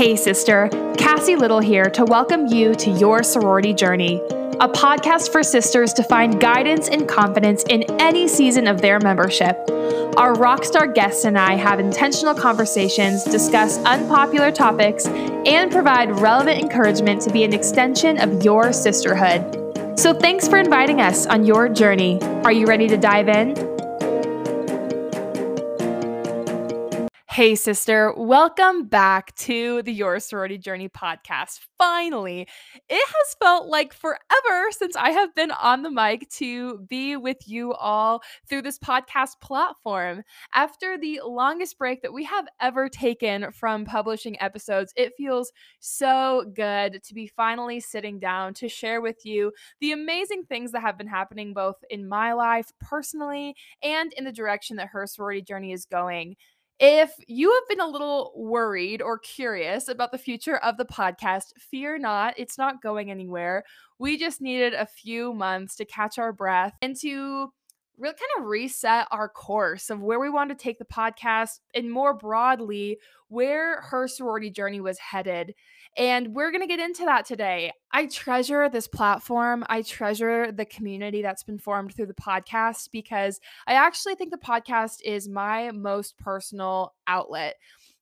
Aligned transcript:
Hey, 0.00 0.16
sister, 0.16 0.70
Cassie 0.96 1.36
Little 1.36 1.60
here 1.60 1.84
to 1.90 2.06
welcome 2.06 2.46
you 2.46 2.74
to 2.74 2.90
Your 2.90 3.22
Sorority 3.22 3.74
Journey, 3.74 4.16
a 4.58 4.66
podcast 4.66 5.30
for 5.30 5.42
sisters 5.42 5.92
to 5.92 6.02
find 6.02 6.40
guidance 6.40 6.88
and 6.88 7.06
confidence 7.06 7.64
in 7.68 7.82
any 8.00 8.26
season 8.26 8.66
of 8.66 8.80
their 8.80 8.98
membership. 8.98 9.58
Our 10.16 10.32
rockstar 10.36 10.94
guests 10.94 11.26
and 11.26 11.38
I 11.38 11.54
have 11.56 11.80
intentional 11.80 12.32
conversations, 12.32 13.24
discuss 13.24 13.76
unpopular 13.84 14.50
topics, 14.50 15.04
and 15.04 15.70
provide 15.70 16.18
relevant 16.18 16.62
encouragement 16.62 17.20
to 17.20 17.30
be 17.30 17.44
an 17.44 17.52
extension 17.52 18.18
of 18.18 18.42
your 18.42 18.72
sisterhood. 18.72 20.00
So, 20.00 20.14
thanks 20.14 20.48
for 20.48 20.56
inviting 20.56 21.02
us 21.02 21.26
on 21.26 21.44
your 21.44 21.68
journey. 21.68 22.22
Are 22.42 22.52
you 22.52 22.64
ready 22.64 22.88
to 22.88 22.96
dive 22.96 23.28
in? 23.28 23.79
Hey, 27.32 27.54
sister, 27.54 28.12
welcome 28.16 28.86
back 28.86 29.32
to 29.36 29.82
the 29.82 29.92
Your 29.92 30.18
Sorority 30.18 30.58
Journey 30.58 30.88
podcast. 30.88 31.60
Finally, 31.78 32.48
it 32.88 33.08
has 33.08 33.36
felt 33.40 33.68
like 33.68 33.94
forever 33.94 34.70
since 34.72 34.96
I 34.96 35.10
have 35.10 35.32
been 35.36 35.52
on 35.52 35.82
the 35.82 35.92
mic 35.92 36.28
to 36.30 36.78
be 36.88 37.16
with 37.16 37.36
you 37.46 37.72
all 37.74 38.20
through 38.48 38.62
this 38.62 38.80
podcast 38.80 39.40
platform. 39.40 40.24
After 40.56 40.98
the 40.98 41.20
longest 41.24 41.78
break 41.78 42.02
that 42.02 42.12
we 42.12 42.24
have 42.24 42.48
ever 42.60 42.88
taken 42.88 43.52
from 43.52 43.84
publishing 43.84 44.36
episodes, 44.42 44.92
it 44.96 45.12
feels 45.16 45.52
so 45.78 46.44
good 46.56 47.00
to 47.04 47.14
be 47.14 47.28
finally 47.28 47.78
sitting 47.78 48.18
down 48.18 48.54
to 48.54 48.68
share 48.68 49.00
with 49.00 49.24
you 49.24 49.52
the 49.80 49.92
amazing 49.92 50.46
things 50.48 50.72
that 50.72 50.82
have 50.82 50.98
been 50.98 51.06
happening 51.06 51.54
both 51.54 51.76
in 51.90 52.08
my 52.08 52.32
life 52.32 52.72
personally 52.80 53.54
and 53.84 54.12
in 54.14 54.24
the 54.24 54.32
direction 54.32 54.74
that 54.78 54.88
her 54.88 55.06
sorority 55.06 55.42
journey 55.42 55.70
is 55.70 55.86
going. 55.86 56.34
If 56.82 57.12
you 57.28 57.52
have 57.52 57.68
been 57.68 57.86
a 57.86 57.90
little 57.90 58.32
worried 58.34 59.02
or 59.02 59.18
curious 59.18 59.88
about 59.88 60.12
the 60.12 60.18
future 60.18 60.56
of 60.56 60.78
the 60.78 60.86
podcast, 60.86 61.52
fear 61.58 61.98
not. 61.98 62.32
It's 62.38 62.56
not 62.56 62.82
going 62.82 63.10
anywhere. 63.10 63.64
We 63.98 64.16
just 64.16 64.40
needed 64.40 64.72
a 64.72 64.86
few 64.86 65.34
months 65.34 65.76
to 65.76 65.84
catch 65.84 66.18
our 66.18 66.32
breath 66.32 66.72
and 66.80 66.96
to 67.02 67.52
really 67.98 68.14
kind 68.14 68.30
of 68.38 68.46
reset 68.46 69.06
our 69.10 69.28
course 69.28 69.90
of 69.90 70.00
where 70.00 70.18
we 70.18 70.30
want 70.30 70.48
to 70.48 70.56
take 70.56 70.78
the 70.78 70.86
podcast 70.86 71.60
and 71.74 71.92
more 71.92 72.14
broadly 72.14 72.98
where 73.28 73.82
her 73.82 74.08
sorority 74.08 74.48
journey 74.48 74.80
was 74.80 74.98
headed 74.98 75.54
and 75.96 76.34
we're 76.34 76.50
going 76.50 76.62
to 76.62 76.66
get 76.66 76.80
into 76.80 77.04
that 77.04 77.26
today. 77.26 77.72
I 77.92 78.06
treasure 78.06 78.68
this 78.68 78.86
platform. 78.86 79.64
I 79.68 79.82
treasure 79.82 80.52
the 80.52 80.64
community 80.64 81.22
that's 81.22 81.42
been 81.42 81.58
formed 81.58 81.94
through 81.94 82.06
the 82.06 82.14
podcast 82.14 82.90
because 82.92 83.40
I 83.66 83.74
actually 83.74 84.14
think 84.14 84.30
the 84.30 84.38
podcast 84.38 85.02
is 85.04 85.28
my 85.28 85.70
most 85.72 86.16
personal 86.18 86.94
outlet 87.06 87.56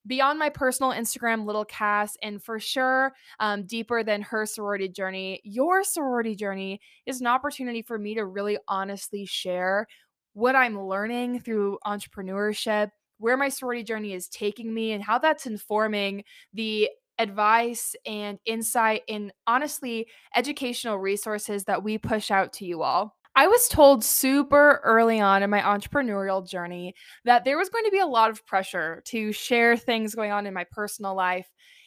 beyond 0.09 0.39
my 0.39 0.49
personal 0.49 0.93
Instagram, 0.93 1.45
Little 1.45 1.67
Cass, 1.67 2.17
and 2.23 2.43
for 2.43 2.59
sure, 2.59 3.13
um, 3.39 3.65
deeper 3.65 4.03
than 4.03 4.23
her 4.23 4.47
sorority 4.47 4.89
journey, 4.89 5.41
your 5.45 5.85
sorority 5.85 6.35
journey 6.35 6.81
is 7.07 7.21
an 7.21 7.27
opportunity 7.27 7.83
for 7.83 7.99
me 7.99 8.15
to 8.15 8.25
really 8.25 8.59
honestly 8.67 9.27
share 9.27 9.87
what 10.33 10.57
I'm 10.57 10.81
learning 10.81 11.41
through 11.41 11.79
entrepreneurship, 11.87 12.91
where 13.19 13.37
my 13.37 13.51
sorority 13.51 13.83
journey 13.83 14.15
is 14.15 14.29
taking 14.29 14.73
me, 14.73 14.93
and 14.93 15.05
how 15.05 15.19
that's 15.19 15.47
informing 15.47 16.25
the 16.55 16.89
advice 17.19 17.95
and 18.07 18.39
insight 18.45 19.03
and 19.09 19.33
honestly 19.47 20.07
educational 20.35 20.99
resources 20.99 21.65
that 21.65 21.83
we 21.83 21.99
push 21.99 22.31
out 22.31 22.53
to 22.55 22.65
you 22.65 22.83
all. 22.83 23.17
I 23.35 23.47
was 23.47 23.69
told 23.69 24.05
super 24.05 24.81
early 24.83 25.21
on 25.21 25.43
in 25.43 25.51
my 25.51 25.61
entrepreneurial 25.61 26.49
journey 26.49 26.95
that 27.25 27.45
there 27.45 27.57
was 27.57 27.69
going 27.69 27.85
to 27.85 27.91
be 27.91 28.01
a 28.01 28.07
lot 28.07 28.31
of 28.31 28.45
pressure 28.47 29.03
to 29.07 29.31
share 29.33 29.77
things 29.77 30.15
going 30.15 30.33
on 30.33 30.47
in 30.47 30.55
my 30.55 30.65
personal 30.73 31.15
life 31.15 31.47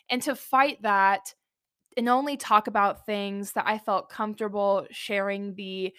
and 0.09 0.22
to 0.22 0.36
fight 0.36 0.82
that 0.84 1.34
and 1.98 2.08
only 2.08 2.38
talk 2.38 2.68
about 2.68 3.06
things 3.06 3.52
that 3.54 3.68
I 3.68 3.80
felt 3.80 4.09
comfortable 4.09 4.88
sharing 4.92 5.56
the 5.56 5.94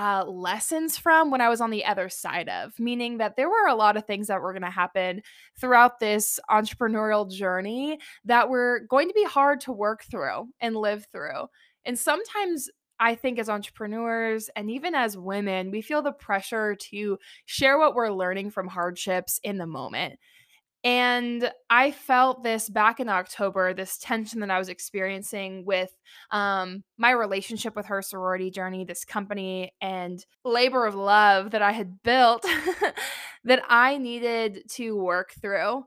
uh, 0.00 0.24
lessons 0.24 0.96
from 0.96 1.30
when 1.30 1.42
I 1.42 1.50
was 1.50 1.60
on 1.60 1.68
the 1.68 1.84
other 1.84 2.08
side 2.08 2.48
of, 2.48 2.72
meaning 2.78 3.18
that 3.18 3.36
there 3.36 3.50
were 3.50 3.66
a 3.66 3.74
lot 3.74 3.98
of 3.98 4.06
things 4.06 4.28
that 4.28 4.40
were 4.40 4.54
going 4.54 4.62
to 4.62 4.70
happen 4.70 5.20
throughout 5.60 6.00
this 6.00 6.40
entrepreneurial 6.50 7.30
journey 7.30 7.98
that 8.24 8.48
were 8.48 8.80
going 8.88 9.08
to 9.08 9.14
be 9.14 9.24
hard 9.24 9.60
to 9.60 9.72
work 9.72 10.02
through 10.10 10.48
and 10.58 10.74
live 10.74 11.06
through. 11.12 11.48
And 11.84 11.98
sometimes 11.98 12.70
I 12.98 13.14
think 13.14 13.38
as 13.38 13.50
entrepreneurs 13.50 14.48
and 14.56 14.70
even 14.70 14.94
as 14.94 15.18
women, 15.18 15.70
we 15.70 15.82
feel 15.82 16.00
the 16.00 16.12
pressure 16.12 16.76
to 16.76 17.18
share 17.44 17.78
what 17.78 17.94
we're 17.94 18.10
learning 18.10 18.52
from 18.52 18.68
hardships 18.68 19.38
in 19.44 19.58
the 19.58 19.66
moment. 19.66 20.18
And 20.82 21.50
I 21.68 21.90
felt 21.90 22.42
this 22.42 22.70
back 22.70 23.00
in 23.00 23.08
October, 23.10 23.74
this 23.74 23.98
tension 23.98 24.40
that 24.40 24.50
I 24.50 24.58
was 24.58 24.70
experiencing 24.70 25.66
with 25.66 25.90
um, 26.30 26.84
my 26.96 27.10
relationship 27.10 27.76
with 27.76 27.86
her 27.86 28.00
sorority 28.00 28.50
journey, 28.50 28.84
this 28.84 29.04
company 29.04 29.72
and 29.82 30.24
labor 30.42 30.86
of 30.86 30.94
love 30.94 31.50
that 31.50 31.60
I 31.60 31.72
had 31.72 32.02
built 32.02 32.46
that 33.44 33.62
I 33.68 33.98
needed 33.98 34.62
to 34.70 34.96
work 34.96 35.34
through. 35.42 35.84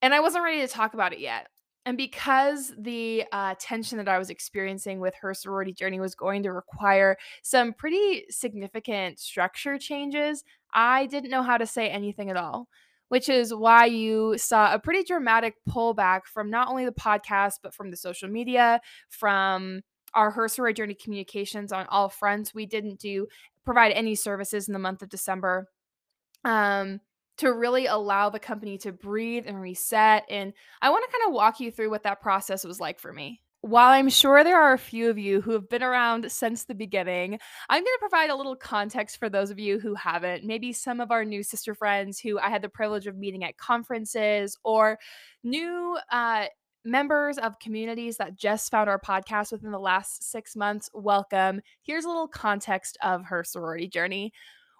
And 0.00 0.14
I 0.14 0.20
wasn't 0.20 0.44
ready 0.44 0.60
to 0.60 0.68
talk 0.68 0.94
about 0.94 1.12
it 1.12 1.20
yet. 1.20 1.48
And 1.84 1.96
because 1.96 2.72
the 2.76 3.24
uh, 3.30 3.54
tension 3.60 3.98
that 3.98 4.08
I 4.08 4.18
was 4.18 4.30
experiencing 4.30 4.98
with 4.98 5.14
her 5.20 5.34
sorority 5.34 5.72
journey 5.72 6.00
was 6.00 6.16
going 6.16 6.42
to 6.42 6.52
require 6.52 7.16
some 7.42 7.74
pretty 7.74 8.24
significant 8.28 9.20
structure 9.20 9.78
changes, 9.78 10.42
I 10.74 11.06
didn't 11.06 11.30
know 11.30 11.42
how 11.42 11.58
to 11.58 11.66
say 11.66 11.88
anything 11.88 12.28
at 12.28 12.36
all 12.36 12.66
which 13.08 13.28
is 13.28 13.54
why 13.54 13.86
you 13.86 14.36
saw 14.38 14.72
a 14.72 14.78
pretty 14.78 15.04
dramatic 15.04 15.54
pullback 15.68 16.22
from 16.26 16.50
not 16.50 16.68
only 16.68 16.84
the 16.84 16.92
podcast, 16.92 17.54
but 17.62 17.74
from 17.74 17.90
the 17.90 17.96
social 17.96 18.28
media, 18.28 18.80
from 19.08 19.82
our 20.14 20.30
Her 20.30 20.48
Sorority 20.48 20.76
Journey 20.76 20.94
communications 20.94 21.72
on 21.72 21.86
all 21.86 22.08
fronts. 22.08 22.54
We 22.54 22.66
didn't 22.66 22.98
do 22.98 23.26
provide 23.64 23.92
any 23.92 24.14
services 24.14 24.68
in 24.68 24.72
the 24.72 24.78
month 24.78 25.02
of 25.02 25.08
December. 25.08 25.68
Um, 26.44 27.00
to 27.38 27.52
really 27.52 27.86
allow 27.86 28.30
the 28.30 28.38
company 28.38 28.78
to 28.78 28.92
breathe 28.92 29.44
and 29.46 29.60
reset. 29.60 30.24
And 30.30 30.52
I 30.80 30.90
want 30.90 31.04
to 31.04 31.18
kind 31.18 31.28
of 31.28 31.34
walk 31.34 31.60
you 31.60 31.70
through 31.70 31.90
what 31.90 32.04
that 32.04 32.20
process 32.20 32.64
was 32.64 32.80
like 32.80 32.98
for 32.98 33.12
me. 33.12 33.42
While 33.66 33.90
I'm 33.90 34.08
sure 34.08 34.44
there 34.44 34.62
are 34.62 34.74
a 34.74 34.78
few 34.78 35.10
of 35.10 35.18
you 35.18 35.40
who 35.40 35.50
have 35.50 35.68
been 35.68 35.82
around 35.82 36.30
since 36.30 36.62
the 36.62 36.74
beginning, 36.74 37.36
I'm 37.68 37.82
going 37.82 37.84
to 37.84 37.98
provide 37.98 38.30
a 38.30 38.36
little 38.36 38.54
context 38.54 39.18
for 39.18 39.28
those 39.28 39.50
of 39.50 39.58
you 39.58 39.80
who 39.80 39.96
haven't. 39.96 40.44
Maybe 40.44 40.72
some 40.72 41.00
of 41.00 41.10
our 41.10 41.24
new 41.24 41.42
sister 41.42 41.74
friends 41.74 42.20
who 42.20 42.38
I 42.38 42.48
had 42.48 42.62
the 42.62 42.68
privilege 42.68 43.08
of 43.08 43.16
meeting 43.16 43.42
at 43.42 43.56
conferences 43.56 44.56
or 44.62 45.00
new 45.42 45.98
uh, 46.12 46.46
members 46.84 47.38
of 47.38 47.58
communities 47.58 48.18
that 48.18 48.36
just 48.36 48.70
found 48.70 48.88
our 48.88 49.00
podcast 49.00 49.50
within 49.50 49.72
the 49.72 49.80
last 49.80 50.30
six 50.30 50.54
months. 50.54 50.88
Welcome. 50.94 51.60
Here's 51.82 52.04
a 52.04 52.08
little 52.08 52.28
context 52.28 52.96
of 53.02 53.24
her 53.24 53.42
sorority 53.42 53.88
journey. 53.88 54.32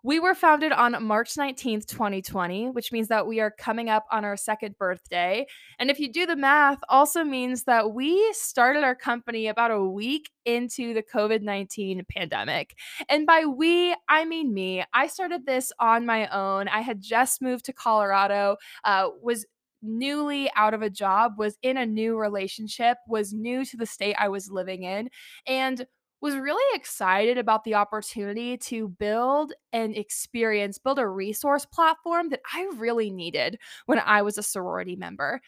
We 0.06 0.20
were 0.20 0.36
founded 0.36 0.70
on 0.70 1.02
March 1.02 1.34
19th, 1.34 1.84
2020, 1.86 2.70
which 2.70 2.92
means 2.92 3.08
that 3.08 3.26
we 3.26 3.40
are 3.40 3.50
coming 3.50 3.90
up 3.90 4.06
on 4.12 4.24
our 4.24 4.36
second 4.36 4.78
birthday. 4.78 5.48
And 5.80 5.90
if 5.90 5.98
you 5.98 6.12
do 6.12 6.26
the 6.26 6.36
math, 6.36 6.78
also 6.88 7.24
means 7.24 7.64
that 7.64 7.92
we 7.92 8.32
started 8.32 8.84
our 8.84 8.94
company 8.94 9.48
about 9.48 9.72
a 9.72 9.82
week 9.82 10.30
into 10.44 10.94
the 10.94 11.02
COVID 11.02 11.42
19 11.42 12.04
pandemic. 12.08 12.76
And 13.08 13.26
by 13.26 13.46
we, 13.46 13.96
I 14.08 14.24
mean 14.26 14.54
me. 14.54 14.84
I 14.94 15.08
started 15.08 15.44
this 15.44 15.72
on 15.80 16.06
my 16.06 16.28
own. 16.28 16.68
I 16.68 16.82
had 16.82 17.00
just 17.00 17.42
moved 17.42 17.64
to 17.64 17.72
Colorado, 17.72 18.58
uh, 18.84 19.08
was 19.20 19.44
newly 19.82 20.48
out 20.54 20.72
of 20.72 20.82
a 20.82 20.90
job, 20.90 21.32
was 21.36 21.58
in 21.62 21.76
a 21.76 21.84
new 21.84 22.16
relationship, 22.16 22.98
was 23.08 23.32
new 23.32 23.64
to 23.64 23.76
the 23.76 23.86
state 23.86 24.14
I 24.16 24.28
was 24.28 24.52
living 24.52 24.84
in, 24.84 25.10
and 25.48 25.84
was 26.20 26.34
really 26.34 26.76
excited 26.76 27.38
about 27.38 27.64
the 27.64 27.74
opportunity 27.74 28.56
to 28.56 28.88
build 28.88 29.52
an 29.72 29.94
experience, 29.94 30.78
build 30.78 30.98
a 30.98 31.06
resource 31.06 31.66
platform 31.66 32.30
that 32.30 32.40
I 32.52 32.70
really 32.76 33.10
needed 33.10 33.58
when 33.86 33.98
I 33.98 34.22
was 34.22 34.38
a 34.38 34.42
sorority 34.42 34.96
member. 34.96 35.40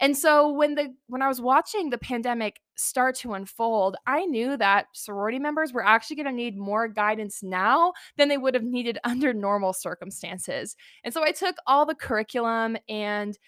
And 0.00 0.16
so 0.16 0.50
when 0.50 0.74
the 0.74 0.92
when 1.06 1.22
I 1.22 1.28
was 1.28 1.40
watching 1.40 1.90
the 1.90 1.98
pandemic 1.98 2.60
start 2.76 3.14
to 3.18 3.34
unfold, 3.34 3.96
I 4.06 4.24
knew 4.24 4.56
that 4.56 4.86
sorority 4.94 5.38
members 5.38 5.72
were 5.72 5.84
actually 5.84 6.16
going 6.16 6.26
to 6.26 6.32
need 6.32 6.58
more 6.58 6.88
guidance 6.88 7.40
now 7.42 7.92
than 8.16 8.28
they 8.28 8.38
would 8.38 8.54
have 8.54 8.64
needed 8.64 8.98
under 9.04 9.32
normal 9.32 9.72
circumstances. 9.72 10.74
And 11.04 11.14
so 11.14 11.22
I 11.22 11.30
took 11.32 11.56
all 11.66 11.86
the 11.86 11.94
curriculum 11.94 12.76
and 12.88 13.38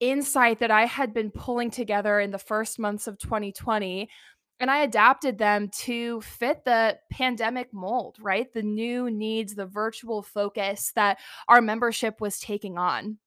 insight 0.00 0.58
that 0.58 0.70
I 0.70 0.84
had 0.84 1.14
been 1.14 1.30
pulling 1.30 1.70
together 1.70 2.20
in 2.20 2.30
the 2.30 2.38
first 2.38 2.78
months 2.78 3.06
of 3.06 3.18
2020 3.18 4.10
and 4.60 4.70
I 4.70 4.82
adapted 4.82 5.38
them 5.38 5.68
to 5.80 6.20
fit 6.22 6.64
the 6.64 6.98
pandemic 7.10 7.72
mold, 7.72 8.16
right? 8.20 8.52
The 8.52 8.62
new 8.62 9.10
needs, 9.10 9.54
the 9.54 9.66
virtual 9.66 10.22
focus 10.22 10.92
that 10.94 11.18
our 11.48 11.60
membership 11.60 12.20
was 12.20 12.38
taking 12.38 12.78
on. 12.78 13.18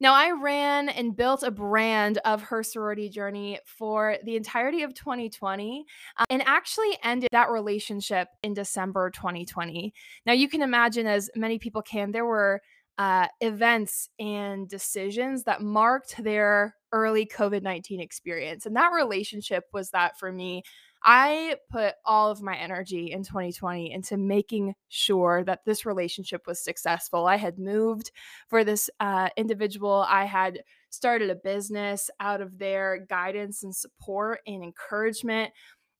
Now, 0.00 0.14
I 0.14 0.30
ran 0.30 0.88
and 0.88 1.16
built 1.16 1.42
a 1.42 1.50
brand 1.50 2.18
of 2.18 2.42
her 2.42 2.62
sorority 2.62 3.08
journey 3.08 3.58
for 3.64 4.16
the 4.24 4.36
entirety 4.36 4.82
of 4.82 4.94
2020 4.94 5.84
uh, 6.16 6.24
and 6.30 6.42
actually 6.46 6.96
ended 7.02 7.30
that 7.32 7.50
relationship 7.50 8.28
in 8.44 8.54
December 8.54 9.10
2020. 9.10 9.92
Now, 10.24 10.34
you 10.34 10.48
can 10.48 10.62
imagine, 10.62 11.08
as 11.08 11.30
many 11.34 11.58
people 11.58 11.82
can, 11.82 12.12
there 12.12 12.26
were 12.26 12.62
uh, 12.98 13.28
events 13.40 14.08
and 14.18 14.68
decisions 14.68 15.44
that 15.44 15.62
marked 15.62 16.22
their 16.22 16.74
early 16.92 17.26
COVID 17.26 17.62
19 17.62 18.00
experience. 18.00 18.66
And 18.66 18.76
that 18.76 18.92
relationship 18.92 19.64
was 19.72 19.90
that 19.90 20.18
for 20.18 20.32
me. 20.32 20.62
I 21.04 21.56
put 21.70 21.94
all 22.04 22.28
of 22.28 22.42
my 22.42 22.56
energy 22.56 23.12
in 23.12 23.22
2020 23.22 23.92
into 23.92 24.16
making 24.16 24.74
sure 24.88 25.44
that 25.44 25.64
this 25.64 25.86
relationship 25.86 26.44
was 26.48 26.62
successful. 26.62 27.26
I 27.26 27.36
had 27.36 27.56
moved 27.56 28.10
for 28.48 28.64
this 28.64 28.90
uh, 28.98 29.28
individual, 29.36 30.04
I 30.08 30.24
had 30.24 30.64
started 30.90 31.30
a 31.30 31.36
business 31.36 32.10
out 32.18 32.40
of 32.40 32.58
their 32.58 33.06
guidance 33.08 33.62
and 33.62 33.74
support 33.74 34.40
and 34.46 34.64
encouragement. 34.64 35.52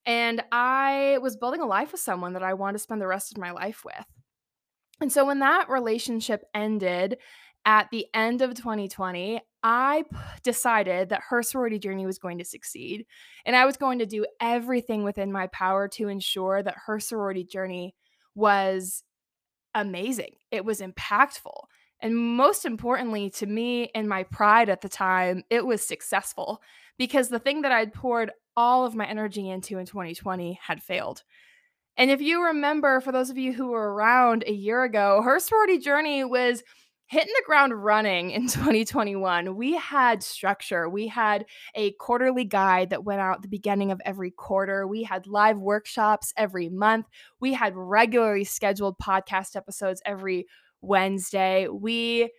And 0.05 0.43
I 0.51 1.19
was 1.23 1.37
building 1.37 1.61
a 1.61 1.67
life 1.67 1.93
with 1.93 2.01
someone 2.01 2.33
that 2.33 2.43
I 2.43 2.55
wanted 2.55 2.79
to 2.79 2.79
spend 2.81 3.01
the 3.01 3.07
rest 3.07 3.31
of 3.31 3.39
my 3.39 3.53
life 3.53 3.85
with. 3.85 4.18
And 5.01 5.13
so 5.13 5.25
when 5.25 5.39
that 5.41 5.69
relationship 5.69 6.45
ended 6.55 7.19
at 7.65 7.89
the 7.91 8.07
end 8.15 8.43
of 8.43 8.55
2020, 8.55 9.41
I 9.63 10.05
decided 10.43 11.09
that 11.09 11.23
her 11.29 11.43
sorority 11.43 11.79
journey 11.79 12.07
was 12.07 12.19
going 12.19 12.39
to 12.39 12.45
succeed. 12.45 13.07
And 13.45 13.57
I 13.57 13.65
was 13.65 13.77
going 13.77 13.99
to 13.99 14.07
do 14.07 14.27
everything 14.41 15.05
within 15.05 15.33
my 15.33 15.49
power 15.49 15.89
to 15.89 16.09
ensure 16.09 16.63
that 16.63 16.77
her 16.87 17.01
sorority 17.01 17.45
journey 17.45 17.95
was 18.35 19.03
amazing. 19.75 20.37
It 20.51 20.65
was 20.65 20.81
impactful. 20.81 21.65
And 22.01 22.17
most 22.17 22.65
importantly 22.65 23.31
to 23.31 23.47
me 23.47 23.91
and 23.95 24.09
my 24.09 24.23
pride 24.23 24.69
at 24.69 24.81
the 24.81 24.89
time, 24.89 25.43
it 25.51 25.67
was 25.67 25.83
successful 25.83 26.63
because 26.97 27.29
the 27.29 27.41
thing 27.41 27.63
that 27.63 27.73
I'd 27.73 27.93
poured 27.93 28.31
all 28.57 28.85
of 28.85 28.95
my 28.95 29.07
energy 29.07 29.51
into 29.51 29.79
in 29.79 29.87
2020 29.87 30.59
had 30.63 30.83
failed. 30.83 31.23
And 31.99 32.13
if 32.13 32.21
you 32.21 32.45
remember, 32.45 33.01
for 33.01 33.11
those 33.11 33.29
of 33.29 33.37
you 33.37 33.53
who 33.53 33.67
were 33.69 33.93
around 33.93 34.45
a 34.47 34.53
year 34.53 34.85
ago, 34.85 35.21
her 35.23 35.41
sorority 35.41 35.79
journey 35.79 36.25
was 36.25 36.63
hitting 37.09 37.33
the 37.35 37.43
ground 37.45 37.73
running 37.75 38.31
in 38.31 38.43
2021. 38.49 39.57
We 39.57 39.75
had 39.75 40.23
structure. 40.23 40.89
We 40.89 41.09
had 41.09 41.45
a 41.75 41.91
quarterly 41.93 42.45
guide 42.45 42.91
that 42.91 43.05
went 43.05 43.21
out 43.21 43.43
the 43.43 43.49
beginning 43.49 43.91
of 43.91 44.01
every 44.05 44.31
quarter. 44.31 44.87
We 44.87 45.03
had 45.03 45.27
live 45.27 45.59
workshops 45.59 46.33
every 46.37 46.69
month. 46.69 47.07
We 47.41 47.53
had 47.53 47.73
regularly 47.75 48.45
scheduled 48.45 48.99
podcast 48.99 49.57
episodes 49.57 50.01
every 50.07 50.47
Wednesday. 50.81 51.67
We 51.67 52.31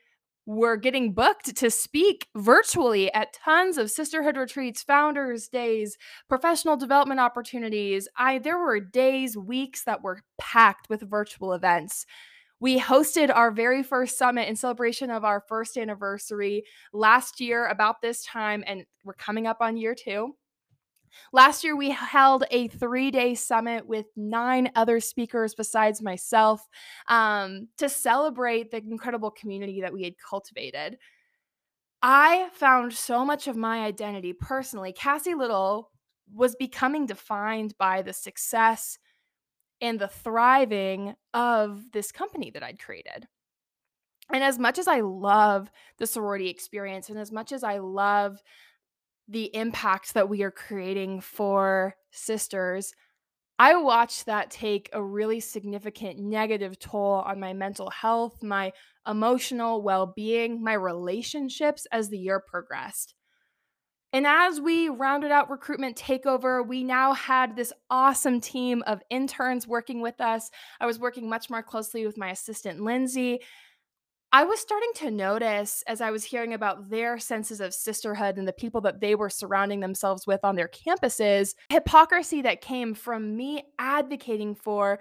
were 0.50 0.78
getting 0.78 1.14
booked 1.14 1.56
to 1.56 1.70
speak 1.70 2.28
virtually 2.36 3.14
at 3.14 3.34
tons 3.34 3.78
of 3.78 3.92
sisterhood 3.92 4.36
retreats, 4.36 4.82
founders 4.82 5.48
days, 5.48 5.96
professional 6.28 6.76
development 6.76 7.20
opportunities. 7.20 8.08
I 8.18 8.40
there 8.40 8.58
were 8.58 8.80
days, 8.80 9.38
weeks 9.38 9.84
that 9.84 10.02
were 10.02 10.24
packed 10.40 10.90
with 10.90 11.08
virtual 11.08 11.54
events. 11.54 12.08
We 12.60 12.80
hosted 12.80 13.30
our 13.32 13.52
very 13.52 13.84
first 13.84 14.18
summit 14.18 14.50
in 14.50 14.56
celebration 14.56 15.12
of 15.12 15.24
our 15.24 15.40
first 15.48 15.78
anniversary 15.78 16.64
last 16.94 17.40
year 17.40 17.68
about 17.68 18.02
this 18.02 18.24
time 18.24 18.64
and 18.66 18.86
we're 19.04 19.14
coming 19.14 19.46
up 19.46 19.58
on 19.62 19.78
year 19.78 19.94
2. 19.94 20.34
Last 21.34 21.64
year, 21.64 21.76
we 21.76 21.92
held 21.92 22.44
a 22.52 22.68
three 22.68 23.12
day 23.12 23.36
summit 23.36 23.88
with 23.88 24.06
nine 24.16 24.72
other 24.76 25.00
speakers 25.00 25.56
besides 25.56 26.02
myself 26.02 26.68
um, 27.08 27.68
to 27.78 27.90
celebrate 27.90 28.72
the 28.72 28.78
incredible 28.78 29.32
community 29.32 29.82
that 29.82 29.94
we 29.94 30.04
had 30.04 30.14
cultivated. 30.18 30.98
I 32.02 32.50
found 32.54 32.94
so 32.94 33.26
much 33.26 33.48
of 33.48 33.58
my 33.58 33.84
identity 33.84 34.34
personally. 34.34 34.94
Cassie 34.94 35.36
Little 35.36 35.92
was 36.34 36.56
becoming 36.56 37.06
defined 37.06 37.76
by 37.78 38.02
the 38.02 38.14
success 38.14 38.98
and 39.82 40.00
the 40.00 40.08
thriving 40.08 41.16
of 41.34 41.92
this 41.92 42.12
company 42.12 42.52
that 42.52 42.64
I'd 42.64 42.80
created. 42.80 43.28
And 44.32 44.44
as 44.44 44.60
much 44.60 44.78
as 44.78 44.88
I 44.88 45.00
love 45.00 45.72
the 45.98 46.06
sorority 46.06 46.50
experience 46.50 47.10
and 47.10 47.18
as 47.18 47.32
much 47.32 47.52
as 47.52 47.64
I 47.64 47.80
love 47.80 48.42
the 49.30 49.56
impact 49.56 50.16
that 50.16 50.28
we 50.28 50.42
are 50.44 50.52
creating 50.52 51.22
for 51.22 51.96
sisters, 52.12 52.94
I 53.60 53.76
watched 53.76 54.26
that 54.26 54.50
take 54.50 54.90
a 54.94 55.04
really 55.04 55.40
significant 55.40 56.18
negative 56.18 56.80
toll 56.80 57.24
on 57.26 57.40
my 57.40 57.54
mental 57.54 57.90
health, 57.90 58.42
my 58.42 58.72
emotional 59.08 59.82
well 59.82 60.14
being, 60.16 60.64
my 60.64 60.74
relationships 60.74 61.86
as 61.92 62.10
the 62.10 62.18
year 62.18 62.40
progressed. 62.40 63.16
And 64.12 64.26
as 64.26 64.60
we 64.60 64.90
rounded 64.90 65.32
out 65.32 65.52
recruitment 65.52 65.96
takeover, 65.96 66.66
we 66.66 66.84
now 66.84 67.14
had 67.14 67.56
this 67.56 67.72
awesome 67.92 68.42
team 68.42 68.82
of 68.88 69.04
interns 69.12 69.68
working 69.68 70.02
with 70.02 70.20
us. 70.20 70.50
I 70.80 70.88
was 70.88 70.98
working 70.98 71.30
much 71.30 71.50
more 71.50 71.62
closely 71.62 72.08
with 72.08 72.18
my 72.18 72.32
assistant, 72.32 72.82
Lindsay. 72.82 73.40
I 74.32 74.44
was 74.44 74.60
starting 74.60 74.92
to 74.98 75.12
notice 75.12 75.84
as 75.88 76.02
I 76.02 76.12
was 76.12 76.24
hearing 76.24 76.54
about 76.54 76.90
their 76.90 77.18
senses 77.18 77.60
of 77.60 77.74
sisterhood 77.74 78.38
and 78.38 78.48
the 78.48 78.54
people 78.54 78.80
that 78.82 79.00
they 79.00 79.16
were 79.16 79.30
surrounding 79.30 79.80
themselves 79.80 80.28
with 80.28 80.42
on 80.44 80.56
their 80.56 80.68
campuses, 80.68 81.56
hypocrisy 81.70 82.44
that 82.44 82.62
came 82.62 82.94
from 82.94 83.36
me 83.36 83.64
advocating 83.80 84.54
for 84.54 85.00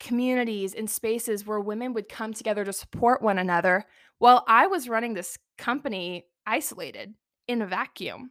communities 0.00 0.74
and 0.74 0.88
spaces 0.88 1.46
where 1.46 1.60
women 1.60 1.92
would 1.92 2.08
come 2.08 2.32
together 2.32 2.64
to 2.64 2.72
support 2.72 3.20
one 3.20 3.38
another 3.38 3.84
while 4.18 4.42
I 4.48 4.68
was 4.68 4.88
running 4.88 5.12
this 5.12 5.38
company 5.58 6.24
isolated 6.46 7.14
in 7.46 7.60
a 7.60 7.66
vacuum. 7.66 8.30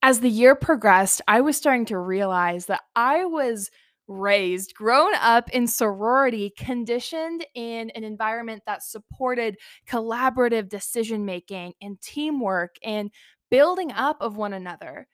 As 0.00 0.20
the 0.20 0.30
year 0.30 0.54
progressed, 0.54 1.22
I 1.26 1.40
was 1.40 1.56
starting 1.56 1.86
to 1.86 1.98
realize 1.98 2.66
that 2.66 2.82
I 2.94 3.24
was 3.24 3.70
raised, 4.06 4.74
grown 4.74 5.14
up 5.14 5.48
in 5.50 5.66
sorority, 5.66 6.52
conditioned 6.56 7.46
in 7.54 7.90
an 7.90 8.04
environment 8.04 8.62
that 8.66 8.82
supported 8.82 9.56
collaborative 9.88 10.68
decision 10.68 11.24
making 11.24 11.72
and 11.80 12.00
teamwork 12.00 12.76
and 12.84 13.10
building 13.50 13.92
up 13.92 14.18
of 14.20 14.36
one 14.36 14.52
another. 14.52 15.06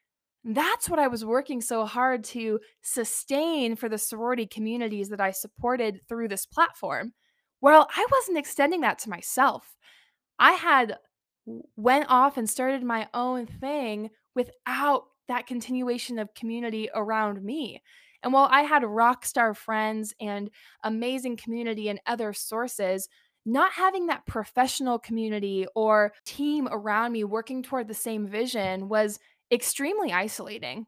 That's 0.42 0.88
what 0.88 0.98
I 0.98 1.08
was 1.08 1.24
working 1.24 1.60
so 1.60 1.84
hard 1.84 2.24
to 2.24 2.60
sustain 2.82 3.76
for 3.76 3.88
the 3.88 3.98
sorority 3.98 4.46
communities 4.46 5.10
that 5.10 5.20
I 5.20 5.32
supported 5.32 6.00
through 6.08 6.28
this 6.28 6.46
platform. 6.46 7.12
Well, 7.60 7.88
I 7.94 8.06
wasn't 8.10 8.38
extending 8.38 8.80
that 8.80 8.98
to 9.00 9.10
myself. 9.10 9.76
I 10.38 10.52
had 10.52 10.96
went 11.76 12.06
off 12.08 12.38
and 12.38 12.48
started 12.48 12.82
my 12.82 13.08
own 13.12 13.46
thing 13.46 14.10
without 14.34 15.04
that 15.28 15.46
continuation 15.46 16.18
of 16.18 16.34
community 16.34 16.88
around 16.94 17.42
me. 17.42 17.82
And 18.22 18.32
while 18.32 18.48
I 18.50 18.62
had 18.62 18.84
rock 18.84 19.24
star 19.24 19.54
friends 19.54 20.14
and 20.20 20.50
amazing 20.82 21.36
community 21.36 21.88
and 21.88 22.00
other 22.06 22.32
sources, 22.32 23.08
not 23.46 23.72
having 23.72 24.06
that 24.06 24.26
professional 24.26 24.98
community 24.98 25.66
or 25.74 26.12
team 26.24 26.68
around 26.70 27.12
me 27.12 27.24
working 27.24 27.62
toward 27.62 27.88
the 27.88 27.94
same 27.94 28.26
vision 28.26 28.88
was 28.88 29.18
extremely 29.50 30.12
isolating. 30.12 30.86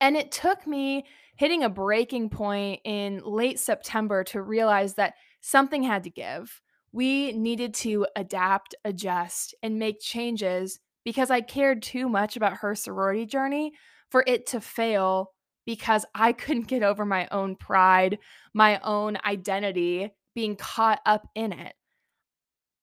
And 0.00 0.16
it 0.16 0.30
took 0.32 0.66
me 0.66 1.04
hitting 1.36 1.62
a 1.62 1.68
breaking 1.68 2.30
point 2.30 2.80
in 2.84 3.20
late 3.24 3.58
September 3.58 4.24
to 4.24 4.42
realize 4.42 4.94
that 4.94 5.14
something 5.40 5.82
had 5.82 6.04
to 6.04 6.10
give. 6.10 6.60
We 6.92 7.32
needed 7.32 7.74
to 7.74 8.06
adapt, 8.16 8.74
adjust, 8.84 9.54
and 9.62 9.78
make 9.78 10.00
changes 10.00 10.80
because 11.04 11.30
I 11.30 11.40
cared 11.40 11.82
too 11.82 12.08
much 12.08 12.36
about 12.36 12.58
her 12.58 12.74
sorority 12.74 13.26
journey 13.26 13.72
for 14.10 14.24
it 14.26 14.46
to 14.48 14.60
fail 14.60 15.32
because 15.68 16.06
I 16.14 16.32
couldn't 16.32 16.66
get 16.66 16.82
over 16.82 17.04
my 17.04 17.28
own 17.30 17.54
pride, 17.54 18.20
my 18.54 18.80
own 18.82 19.18
identity, 19.22 20.10
being 20.34 20.56
caught 20.56 20.98
up 21.04 21.28
in 21.34 21.52
it. 21.52 21.74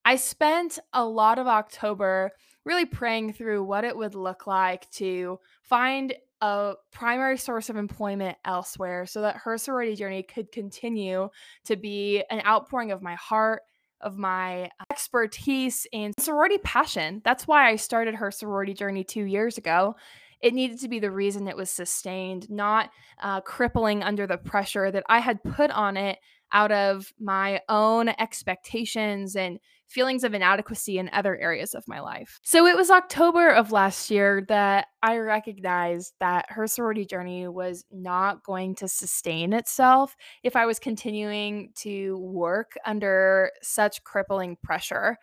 I 0.05 0.17
spent 0.17 0.77
a 0.93 1.03
lot 1.03 1.39
of 1.39 1.47
October 1.47 2.29
really 2.63 2.85
praying 2.85 3.33
through 3.33 3.63
what 3.63 3.85
it 3.85 3.97
would 3.97 4.13
look 4.13 4.45
like 4.45 4.87
to 4.91 5.39
find 5.63 6.13
a 6.41 6.73
primary 6.91 7.39
source 7.39 7.71
of 7.71 7.75
employment 7.75 8.37
elsewhere 8.45 9.07
so 9.07 9.21
that 9.21 9.37
her 9.37 9.57
sorority 9.57 9.95
journey 9.95 10.21
could 10.21 10.51
continue 10.51 11.29
to 11.63 11.75
be 11.75 12.23
an 12.29 12.43
outpouring 12.45 12.91
of 12.91 13.01
my 13.01 13.15
heart, 13.15 13.63
of 13.99 14.15
my 14.15 14.69
expertise, 14.91 15.87
and 15.91 16.13
sorority 16.19 16.59
passion. 16.59 17.23
That's 17.25 17.47
why 17.47 17.67
I 17.67 17.77
started 17.77 18.13
her 18.13 18.29
sorority 18.29 18.75
journey 18.75 19.03
two 19.03 19.23
years 19.23 19.57
ago 19.57 19.95
it 20.41 20.53
needed 20.53 20.79
to 20.81 20.87
be 20.87 20.99
the 20.99 21.11
reason 21.11 21.47
it 21.47 21.57
was 21.57 21.69
sustained, 21.69 22.49
not 22.49 22.89
uh, 23.21 23.41
crippling 23.41 24.03
under 24.03 24.27
the 24.27 24.37
pressure 24.37 24.91
that 24.91 25.03
I 25.09 25.19
had 25.19 25.43
put 25.43 25.71
on 25.71 25.97
it 25.97 26.19
out 26.51 26.71
of 26.71 27.11
my 27.19 27.61
own 27.69 28.09
expectations 28.09 29.35
and 29.35 29.59
feelings 29.87 30.23
of 30.23 30.33
inadequacy 30.33 30.97
in 30.97 31.09
other 31.13 31.37
areas 31.37 31.73
of 31.73 31.87
my 31.87 31.99
life. 31.99 32.39
So 32.43 32.65
it 32.65 32.75
was 32.75 32.89
October 32.89 33.49
of 33.49 33.71
last 33.71 34.09
year 34.09 34.43
that 34.47 34.87
I 35.03 35.17
recognized 35.17 36.13
that 36.19 36.45
her 36.49 36.67
sorority 36.67 37.05
journey 37.05 37.47
was 37.47 37.85
not 37.91 38.43
going 38.43 38.75
to 38.75 38.87
sustain 38.87 39.53
itself 39.53 40.15
if 40.43 40.55
I 40.55 40.65
was 40.65 40.79
continuing 40.79 41.71
to 41.77 42.17
work 42.17 42.71
under 42.85 43.51
such 43.61 44.03
crippling 44.03 44.57
pressure. 44.63 45.17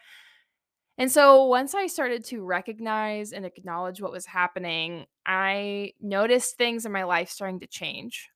And 0.99 1.11
so 1.11 1.44
once 1.46 1.75
I 1.75 1.87
started 1.87 2.25
to 2.26 2.44
recognize 2.44 3.32
and 3.32 3.46
acknowledge 3.46 4.00
what 4.00 4.12
was 4.12 4.26
happening, 4.26 5.06
I 5.25 5.92
noticed 6.00 6.56
things 6.56 6.84
in 6.84 6.92
my 6.92 7.04
life 7.04 7.30
starting 7.30 7.61
to 7.61 7.66
change. 7.66 8.28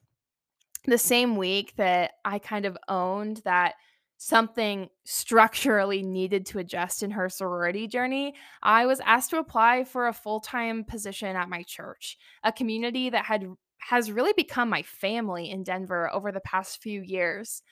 The 0.86 0.96
mm. 0.96 1.00
same 1.00 1.36
week 1.36 1.74
that 1.76 2.12
I 2.24 2.38
kind 2.38 2.64
of 2.64 2.78
owned 2.88 3.42
that 3.44 3.74
something 4.18 4.88
structurally 5.04 6.02
needed 6.02 6.46
to 6.46 6.58
adjust 6.58 7.02
in 7.02 7.10
her 7.10 7.28
sorority 7.28 7.86
journey, 7.86 8.34
I 8.62 8.86
was 8.86 9.00
asked 9.00 9.30
to 9.30 9.38
apply 9.38 9.84
for 9.84 10.08
a 10.08 10.12
full-time 10.12 10.84
position 10.84 11.36
at 11.36 11.50
my 11.50 11.62
church, 11.62 12.16
a 12.42 12.52
community 12.52 13.10
that 13.10 13.26
had 13.26 13.46
has 13.78 14.10
really 14.10 14.32
become 14.36 14.68
my 14.68 14.82
family 14.82 15.50
in 15.50 15.62
Denver 15.62 16.12
over 16.12 16.32
the 16.32 16.40
past 16.40 16.82
few 16.82 17.02
years. 17.02 17.62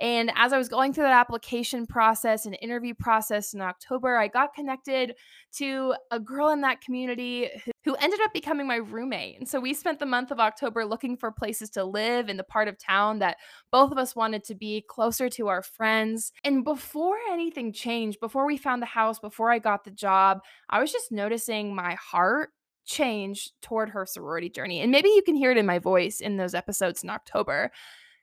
And 0.00 0.30
as 0.36 0.52
I 0.52 0.58
was 0.58 0.68
going 0.68 0.92
through 0.92 1.04
that 1.04 1.12
application 1.12 1.86
process 1.86 2.46
and 2.46 2.56
interview 2.62 2.94
process 2.94 3.52
in 3.52 3.60
October, 3.60 4.16
I 4.16 4.28
got 4.28 4.54
connected 4.54 5.14
to 5.56 5.94
a 6.10 6.20
girl 6.20 6.50
in 6.50 6.60
that 6.60 6.80
community 6.80 7.50
who 7.84 7.94
ended 7.96 8.20
up 8.22 8.32
becoming 8.32 8.66
my 8.66 8.76
roommate. 8.76 9.38
And 9.38 9.48
so 9.48 9.58
we 9.58 9.74
spent 9.74 9.98
the 9.98 10.06
month 10.06 10.30
of 10.30 10.38
October 10.38 10.84
looking 10.84 11.16
for 11.16 11.32
places 11.32 11.70
to 11.70 11.84
live 11.84 12.28
in 12.28 12.36
the 12.36 12.44
part 12.44 12.68
of 12.68 12.78
town 12.78 13.18
that 13.20 13.38
both 13.72 13.90
of 13.90 13.98
us 13.98 14.14
wanted 14.14 14.44
to 14.44 14.54
be 14.54 14.84
closer 14.88 15.28
to 15.30 15.48
our 15.48 15.62
friends. 15.62 16.32
And 16.44 16.64
before 16.64 17.16
anything 17.30 17.72
changed, 17.72 18.20
before 18.20 18.46
we 18.46 18.56
found 18.56 18.82
the 18.82 18.86
house, 18.86 19.18
before 19.18 19.50
I 19.50 19.58
got 19.58 19.84
the 19.84 19.90
job, 19.90 20.40
I 20.70 20.80
was 20.80 20.92
just 20.92 21.10
noticing 21.10 21.74
my 21.74 21.94
heart 21.94 22.50
change 22.84 23.50
toward 23.60 23.90
her 23.90 24.06
sorority 24.06 24.48
journey. 24.48 24.80
And 24.80 24.90
maybe 24.90 25.08
you 25.10 25.22
can 25.22 25.36
hear 25.36 25.50
it 25.50 25.58
in 25.58 25.66
my 25.66 25.78
voice 25.78 26.20
in 26.20 26.36
those 26.36 26.54
episodes 26.54 27.02
in 27.02 27.10
October 27.10 27.70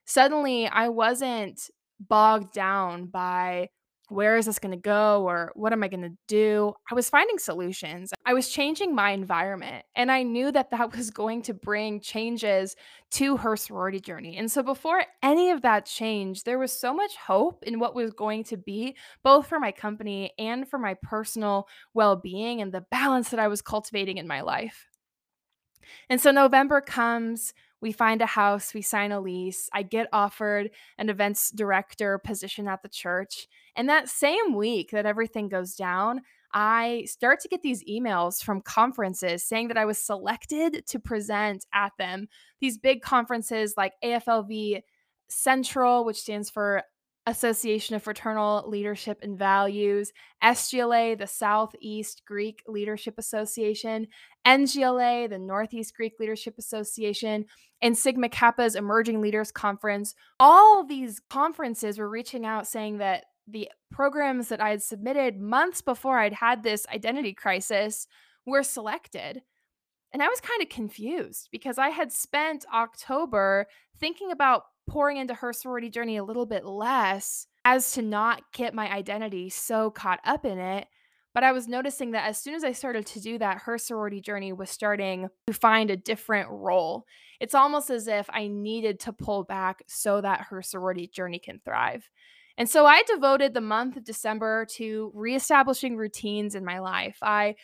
suddenly 0.05 0.67
I 0.67 0.89
wasn't 0.89 1.69
bogged 1.99 2.53
down 2.53 3.07
by 3.07 3.69
where 4.09 4.37
is 4.37 4.45
this 4.45 4.59
going 4.59 4.71
to 4.71 4.77
go 4.77 5.23
or 5.23 5.51
what 5.55 5.73
am 5.73 5.81
I 5.83 5.87
going 5.87 6.03
to 6.03 6.15
do? 6.27 6.73
I 6.91 6.93
was 6.93 7.09
finding 7.09 7.39
solutions. 7.39 8.13
I 8.23 8.35
was 8.35 8.49
changing 8.49 8.93
my 8.93 9.09
environment 9.11 9.83
and 9.95 10.11
I 10.11 10.21
knew 10.21 10.51
that 10.51 10.69
that 10.69 10.95
was 10.95 11.09
going 11.09 11.41
to 11.43 11.55
bring 11.55 11.99
changes 11.99 12.75
to 13.11 13.37
her 13.37 13.57
sorority 13.57 13.99
journey. 13.99 14.37
And 14.37 14.51
so 14.51 14.61
before 14.61 15.03
any 15.23 15.49
of 15.49 15.63
that 15.63 15.87
changed, 15.87 16.45
there 16.45 16.59
was 16.59 16.71
so 16.71 16.93
much 16.93 17.15
hope 17.15 17.63
in 17.63 17.79
what 17.79 17.95
was 17.95 18.13
going 18.13 18.43
to 18.45 18.57
be 18.57 18.95
both 19.23 19.47
for 19.47 19.59
my 19.59 19.71
company 19.71 20.31
and 20.37 20.69
for 20.69 20.77
my 20.77 20.95
personal 21.01 21.67
well-being 21.95 22.61
and 22.61 22.71
the 22.71 22.85
balance 22.91 23.29
that 23.29 23.39
I 23.39 23.47
was 23.47 23.63
cultivating 23.63 24.17
in 24.17 24.27
my 24.27 24.41
life. 24.41 24.87
And 26.09 26.21
so 26.21 26.31
November 26.31 26.81
comes, 26.81 27.53
we 27.81 27.91
find 27.91 28.21
a 28.21 28.25
house, 28.25 28.73
we 28.73 28.81
sign 28.81 29.11
a 29.11 29.19
lease. 29.19 29.69
I 29.73 29.83
get 29.83 30.07
offered 30.13 30.71
an 30.97 31.09
events 31.09 31.51
director 31.51 32.17
position 32.17 32.67
at 32.67 32.81
the 32.81 32.89
church. 32.89 33.47
And 33.75 33.89
that 33.89 34.09
same 34.09 34.55
week 34.55 34.91
that 34.91 35.05
everything 35.05 35.49
goes 35.49 35.75
down, 35.75 36.21
I 36.53 37.03
start 37.05 37.41
to 37.41 37.49
get 37.49 37.61
these 37.61 37.83
emails 37.83 38.41
from 38.41 38.61
conferences 38.61 39.43
saying 39.43 39.67
that 39.67 39.77
I 39.77 39.85
was 39.85 39.97
selected 39.97 40.87
to 40.87 40.99
present 40.99 41.65
at 41.73 41.91
them. 41.99 42.27
These 42.61 42.77
big 42.77 43.01
conferences 43.01 43.73
like 43.75 43.93
AFLV 44.03 44.81
Central, 45.27 46.05
which 46.05 46.21
stands 46.21 46.49
for 46.49 46.83
Association 47.27 47.95
of 47.95 48.03
Fraternal 48.03 48.69
Leadership 48.69 49.19
and 49.21 49.37
Values, 49.37 50.11
SGLA, 50.43 51.17
the 51.17 51.27
Southeast 51.27 52.21
Greek 52.27 52.61
Leadership 52.67 53.15
Association, 53.17 54.07
NGLA, 54.45 55.29
the 55.29 55.39
Northeast 55.39 55.95
Greek 55.95 56.13
Leadership 56.19 56.55
Association, 56.59 57.45
and 57.81 57.97
Sigma 57.97 58.29
Kappa's 58.29 58.75
Emerging 58.75 59.21
Leaders 59.21 59.51
Conference. 59.51 60.13
All 60.39 60.85
these 60.85 61.19
conferences 61.29 61.97
were 61.97 62.09
reaching 62.09 62.45
out 62.45 62.67
saying 62.67 62.99
that 62.99 63.25
the 63.47 63.69
programs 63.91 64.49
that 64.49 64.61
I 64.61 64.69
had 64.69 64.83
submitted 64.83 65.39
months 65.39 65.81
before 65.81 66.19
I'd 66.19 66.33
had 66.33 66.63
this 66.63 66.85
identity 66.93 67.33
crisis 67.33 68.07
were 68.45 68.63
selected. 68.63 69.41
And 70.13 70.23
I 70.23 70.29
was 70.29 70.39
kind 70.39 70.61
of 70.61 70.69
confused 70.69 71.49
because 71.51 71.77
I 71.77 71.89
had 71.89 72.11
spent 72.11 72.65
October 72.73 73.67
thinking 73.99 74.31
about 74.31 74.63
pouring 74.87 75.17
into 75.17 75.33
her 75.33 75.53
sorority 75.53 75.89
journey 75.89 76.17
a 76.17 76.23
little 76.23 76.45
bit 76.45 76.65
less 76.65 77.47
as 77.63 77.93
to 77.93 78.01
not 78.01 78.41
get 78.53 78.73
my 78.73 78.91
identity 78.91 79.49
so 79.49 79.89
caught 79.89 80.19
up 80.23 80.45
in 80.45 80.59
it. 80.59 80.87
But 81.33 81.43
I 81.43 81.51
was 81.51 81.67
noticing 81.67 82.11
that 82.11 82.29
as 82.29 82.37
soon 82.37 82.55
as 82.55 82.63
I 82.63 82.71
started 82.71 83.05
to 83.07 83.19
do 83.19 83.37
that, 83.39 83.57
her 83.59 83.77
sorority 83.77 84.21
journey 84.21 84.53
was 84.53 84.69
starting 84.69 85.27
to 85.47 85.53
find 85.53 85.91
a 85.91 85.97
different 85.97 86.47
role. 86.49 87.05
It's 87.41 87.53
almost 87.53 87.89
as 87.89 88.07
if 88.07 88.29
I 88.29 88.47
needed 88.47 89.01
to 89.01 89.11
pull 89.11 89.43
back 89.43 89.83
so 89.87 90.21
that 90.21 90.45
her 90.49 90.61
sorority 90.61 91.07
journey 91.07 91.39
can 91.39 91.59
thrive. 91.65 92.09
And 92.57 92.69
so 92.69 92.85
I 92.85 93.03
devoted 93.03 93.53
the 93.53 93.59
month 93.59 93.97
of 93.97 94.05
December 94.05 94.65
to 94.75 95.11
reestablishing 95.13 95.97
routines 95.97 96.55
in 96.55 96.63
my 96.63 96.79
life. 96.79 97.17
I 97.21 97.55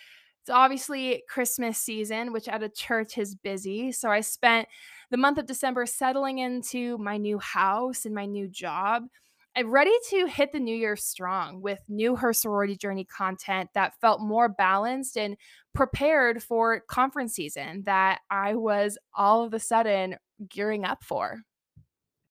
it's 0.41 0.49
obviously 0.49 1.23
Christmas 1.29 1.77
season, 1.77 2.33
which 2.33 2.47
at 2.47 2.63
a 2.63 2.69
church 2.69 3.19
is 3.19 3.35
busy. 3.35 3.91
So 3.91 4.09
I 4.09 4.21
spent 4.21 4.67
the 5.11 5.17
month 5.17 5.37
of 5.37 5.45
December 5.45 5.85
settling 5.85 6.39
into 6.39 6.97
my 6.97 7.17
new 7.17 7.37
house 7.37 8.05
and 8.05 8.15
my 8.15 8.25
new 8.25 8.47
job. 8.47 9.03
I'm 9.55 9.69
ready 9.69 9.91
to 10.11 10.27
hit 10.27 10.53
the 10.53 10.59
new 10.61 10.75
year 10.75 10.95
strong 10.95 11.61
with 11.61 11.79
new 11.89 12.15
Her 12.15 12.31
Sorority 12.31 12.77
Journey 12.77 13.03
content 13.03 13.69
that 13.73 13.99
felt 13.99 14.21
more 14.21 14.47
balanced 14.47 15.17
and 15.17 15.35
prepared 15.75 16.41
for 16.41 16.79
conference 16.87 17.33
season 17.33 17.83
that 17.85 18.19
I 18.29 18.55
was 18.55 18.97
all 19.13 19.43
of 19.43 19.53
a 19.53 19.59
sudden 19.59 20.15
gearing 20.47 20.85
up 20.85 21.03
for. 21.03 21.41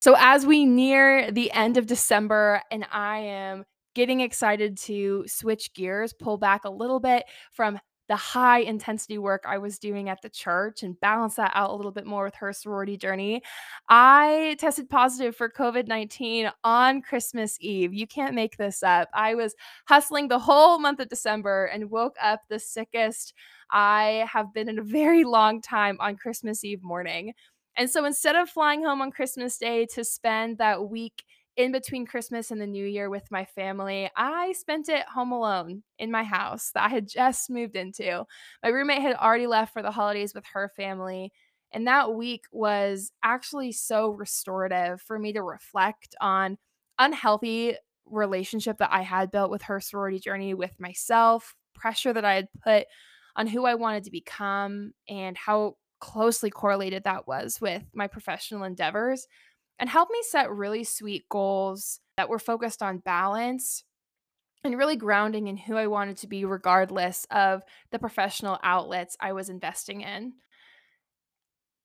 So, 0.01 0.15
as 0.17 0.47
we 0.47 0.65
near 0.65 1.31
the 1.31 1.51
end 1.51 1.77
of 1.77 1.85
December 1.85 2.63
and 2.71 2.87
I 2.91 3.19
am 3.19 3.65
getting 3.93 4.21
excited 4.21 4.75
to 4.79 5.23
switch 5.27 5.73
gears, 5.75 6.13
pull 6.13 6.37
back 6.37 6.65
a 6.65 6.71
little 6.71 6.99
bit 6.99 7.25
from 7.51 7.79
the 8.11 8.17
high 8.17 8.59
intensity 8.59 9.17
work 9.17 9.45
I 9.47 9.57
was 9.57 9.79
doing 9.79 10.09
at 10.09 10.21
the 10.21 10.27
church 10.27 10.83
and 10.83 10.99
balance 10.99 11.35
that 11.35 11.53
out 11.55 11.69
a 11.69 11.73
little 11.73 11.93
bit 11.93 12.05
more 12.05 12.25
with 12.25 12.35
her 12.35 12.51
sorority 12.51 12.97
journey, 12.97 13.41
I 13.87 14.57
tested 14.59 14.89
positive 14.89 15.33
for 15.33 15.47
COVID 15.47 15.87
19 15.87 16.51
on 16.65 17.01
Christmas 17.01 17.55
Eve. 17.61 17.93
You 17.93 18.05
can't 18.05 18.35
make 18.35 18.57
this 18.57 18.83
up. 18.83 19.07
I 19.13 19.35
was 19.35 19.55
hustling 19.87 20.27
the 20.27 20.39
whole 20.39 20.77
month 20.77 20.99
of 20.99 21.07
December 21.07 21.67
and 21.67 21.89
woke 21.89 22.17
up 22.21 22.41
the 22.49 22.59
sickest 22.59 23.33
I 23.71 24.27
have 24.29 24.53
been 24.53 24.67
in 24.67 24.79
a 24.79 24.83
very 24.83 25.23
long 25.23 25.61
time 25.61 25.95
on 26.01 26.17
Christmas 26.17 26.65
Eve 26.65 26.83
morning. 26.83 27.31
And 27.77 27.89
so 27.89 28.03
instead 28.03 28.35
of 28.35 28.49
flying 28.49 28.83
home 28.83 29.01
on 29.01 29.11
Christmas 29.11 29.57
Day 29.57 29.85
to 29.93 30.03
spend 30.03 30.57
that 30.57 30.89
week 30.89 31.23
in 31.61 31.71
between 31.71 32.05
Christmas 32.05 32.51
and 32.51 32.59
the 32.59 32.67
New 32.67 32.85
Year 32.85 33.09
with 33.09 33.29
my 33.31 33.45
family, 33.45 34.09
I 34.15 34.53
spent 34.53 34.89
it 34.89 35.05
home 35.05 35.31
alone 35.31 35.83
in 35.99 36.11
my 36.11 36.23
house 36.23 36.71
that 36.73 36.83
I 36.83 36.89
had 36.89 37.07
just 37.07 37.49
moved 37.49 37.75
into. 37.75 38.25
My 38.63 38.69
roommate 38.69 39.01
had 39.01 39.15
already 39.15 39.47
left 39.47 39.73
for 39.73 39.81
the 39.81 39.91
holidays 39.91 40.33
with 40.33 40.45
her 40.53 40.71
family. 40.75 41.31
And 41.71 41.87
that 41.87 42.13
week 42.13 42.45
was 42.51 43.11
actually 43.23 43.71
so 43.71 44.09
restorative 44.09 45.01
for 45.01 45.17
me 45.17 45.33
to 45.33 45.43
reflect 45.43 46.15
on 46.19 46.57
unhealthy 46.99 47.75
relationship 48.05 48.77
that 48.79 48.91
I 48.91 49.03
had 49.03 49.31
built 49.31 49.51
with 49.51 49.61
her 49.63 49.79
sorority 49.79 50.19
journey 50.19 50.53
with 50.53 50.79
myself, 50.79 51.55
pressure 51.73 52.11
that 52.11 52.25
I 52.25 52.35
had 52.35 52.47
put 52.63 52.87
on 53.35 53.47
who 53.47 53.65
I 53.65 53.75
wanted 53.75 54.03
to 54.05 54.11
become 54.11 54.93
and 55.07 55.37
how 55.37 55.77
closely 55.99 56.49
correlated 56.49 57.03
that 57.03 57.27
was 57.27 57.61
with 57.61 57.83
my 57.93 58.07
professional 58.07 58.63
endeavors 58.63 59.27
and 59.79 59.89
helped 59.89 60.11
me 60.11 60.19
set 60.23 60.51
really 60.51 60.83
sweet 60.83 61.27
goals 61.29 61.99
that 62.17 62.29
were 62.29 62.39
focused 62.39 62.81
on 62.81 62.99
balance 62.99 63.83
and 64.63 64.77
really 64.77 64.95
grounding 64.95 65.47
in 65.47 65.57
who 65.57 65.75
I 65.75 65.87
wanted 65.87 66.17
to 66.17 66.27
be, 66.27 66.45
regardless 66.45 67.25
of 67.31 67.63
the 67.91 67.99
professional 67.99 68.59
outlets 68.63 69.17
I 69.19 69.33
was 69.33 69.49
investing 69.49 70.01
in. 70.01 70.33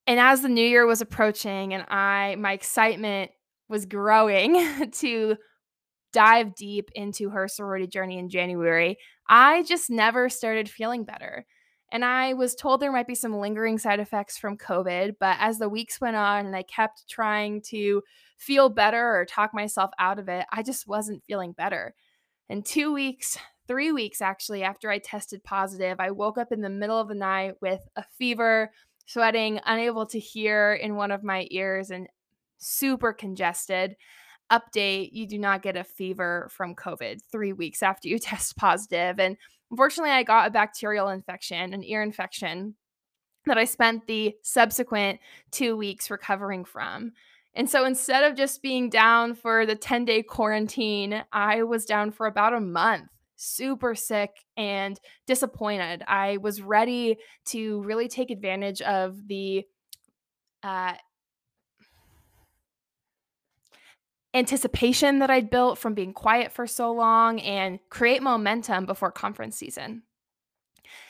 And 0.07 0.21
as 0.21 0.43
the 0.43 0.49
new 0.49 0.65
year 0.65 0.87
was 0.87 1.01
approaching 1.01 1.75
and 1.75 1.85
I 1.89 2.37
my 2.39 2.53
excitement 2.53 3.31
was 3.69 3.87
growing 3.87 4.91
to 4.93 5.37
dive 6.13 6.55
deep 6.55 6.91
into 6.95 7.31
her 7.31 7.49
sorority 7.49 7.87
journey 7.87 8.19
in 8.19 8.29
January, 8.29 8.99
I 9.29 9.65
just 9.65 9.91
never 9.91 10.29
started 10.29 10.69
feeling 10.69 11.05
better. 11.05 11.47
And 11.93 12.05
I 12.05 12.35
was 12.35 12.55
told 12.55 12.81
there 12.81 12.93
might 12.93 13.07
be 13.07 13.15
some 13.15 13.39
lingering 13.39 13.79
side 13.79 14.01
effects 14.01 14.37
from 14.37 14.59
COVID, 14.59 15.17
but 15.21 15.37
as 15.39 15.59
the 15.59 15.69
weeks 15.69 16.01
went 16.01 16.17
on 16.17 16.47
and 16.47 16.57
I 16.57 16.63
kept 16.65 17.09
trying 17.09 17.63
to 17.69 18.03
feel 18.39 18.69
better 18.69 19.17
or 19.17 19.25
talk 19.25 19.55
myself 19.55 19.91
out 19.99 20.19
of 20.19 20.29
it, 20.29 20.47
I 20.53 20.63
just 20.63 20.89
wasn't 20.89 21.23
feeling 21.25 21.53
better. 21.53 21.95
And 22.49 22.65
two 22.65 22.93
weeks, 22.93 23.39
three 23.69 23.93
weeks 23.93 24.21
actually, 24.21 24.63
after 24.63 24.91
I 24.91 24.99
tested 24.99 25.43
positive, 25.45 26.01
I 26.01 26.11
woke 26.11 26.39
up 26.39 26.53
in 26.53 26.61
the 26.61 26.69
middle 26.69 26.99
of 26.99 27.09
the 27.09 27.15
night 27.15 27.55
with 27.61 27.81
a 27.97 28.05
fever, 28.19 28.73
sweating, 29.07 29.61
unable 29.65 30.07
to 30.07 30.19
hear 30.19 30.75
in 30.75 30.97
one 30.97 31.13
of 31.13 31.23
my 31.23 31.47
ears, 31.51 31.91
and 31.91 32.09
super 32.59 33.13
congested. 33.13 33.97
Update 34.51 35.11
you 35.13 35.27
do 35.27 35.39
not 35.39 35.63
get 35.63 35.77
a 35.77 35.83
fever 35.83 36.49
from 36.53 36.77
COVID 36.77 37.19
three 37.33 37.53
weeks 37.53 37.83
after 37.83 38.09
you 38.09 38.19
test 38.21 38.57
positive. 38.57 39.19
And 39.19 39.37
Unfortunately, 39.71 40.13
I 40.13 40.23
got 40.23 40.49
a 40.49 40.51
bacterial 40.51 41.09
infection, 41.09 41.75
an 41.75 41.85
ear 41.85 42.03
infection 42.03 42.75
that 43.47 43.59
I 43.59 43.65
spent 43.65 44.07
the 44.07 44.35
subsequent 44.43 45.21
two 45.51 45.77
weeks 45.77 46.11
recovering 46.11 46.65
from. 46.65 47.13
And 47.55 47.69
so 47.71 47.87
instead 47.87 48.25
of 48.25 48.37
just 48.37 48.61
being 48.61 48.91
down 48.91 49.35
for 49.35 49.65
the 49.65 49.75
10 49.75 50.05
day 50.05 50.23
quarantine, 50.23 51.25
I 51.33 51.63
was 51.63 51.87
down 51.87 52.13
for 52.13 52.27
about 52.27 52.53
a 52.53 52.61
month, 52.61 53.09
super 53.37 53.95
sick 53.95 54.31
and 54.57 55.01
disappointed. 55.27 56.05
I 56.07 56.37
was 56.37 56.61
ready 56.61 57.17
to 57.47 57.83
really 57.83 58.09
take 58.09 58.31
advantage 58.31 58.83
of 58.83 59.27
the 59.27 59.65
uh, 60.63 60.95
anticipation 64.37 65.21
that 65.21 65.31
I'd 65.31 65.51
built 65.51 65.79
from 65.79 65.95
being 65.95 66.13
quiet 66.13 66.53
for 66.53 66.67
so 66.67 66.93
long 66.93 67.41
and 67.41 67.81
create 67.89 68.23
momentum 68.23 68.85
before 68.85 69.11
conference 69.11 69.57
season. 69.57 70.03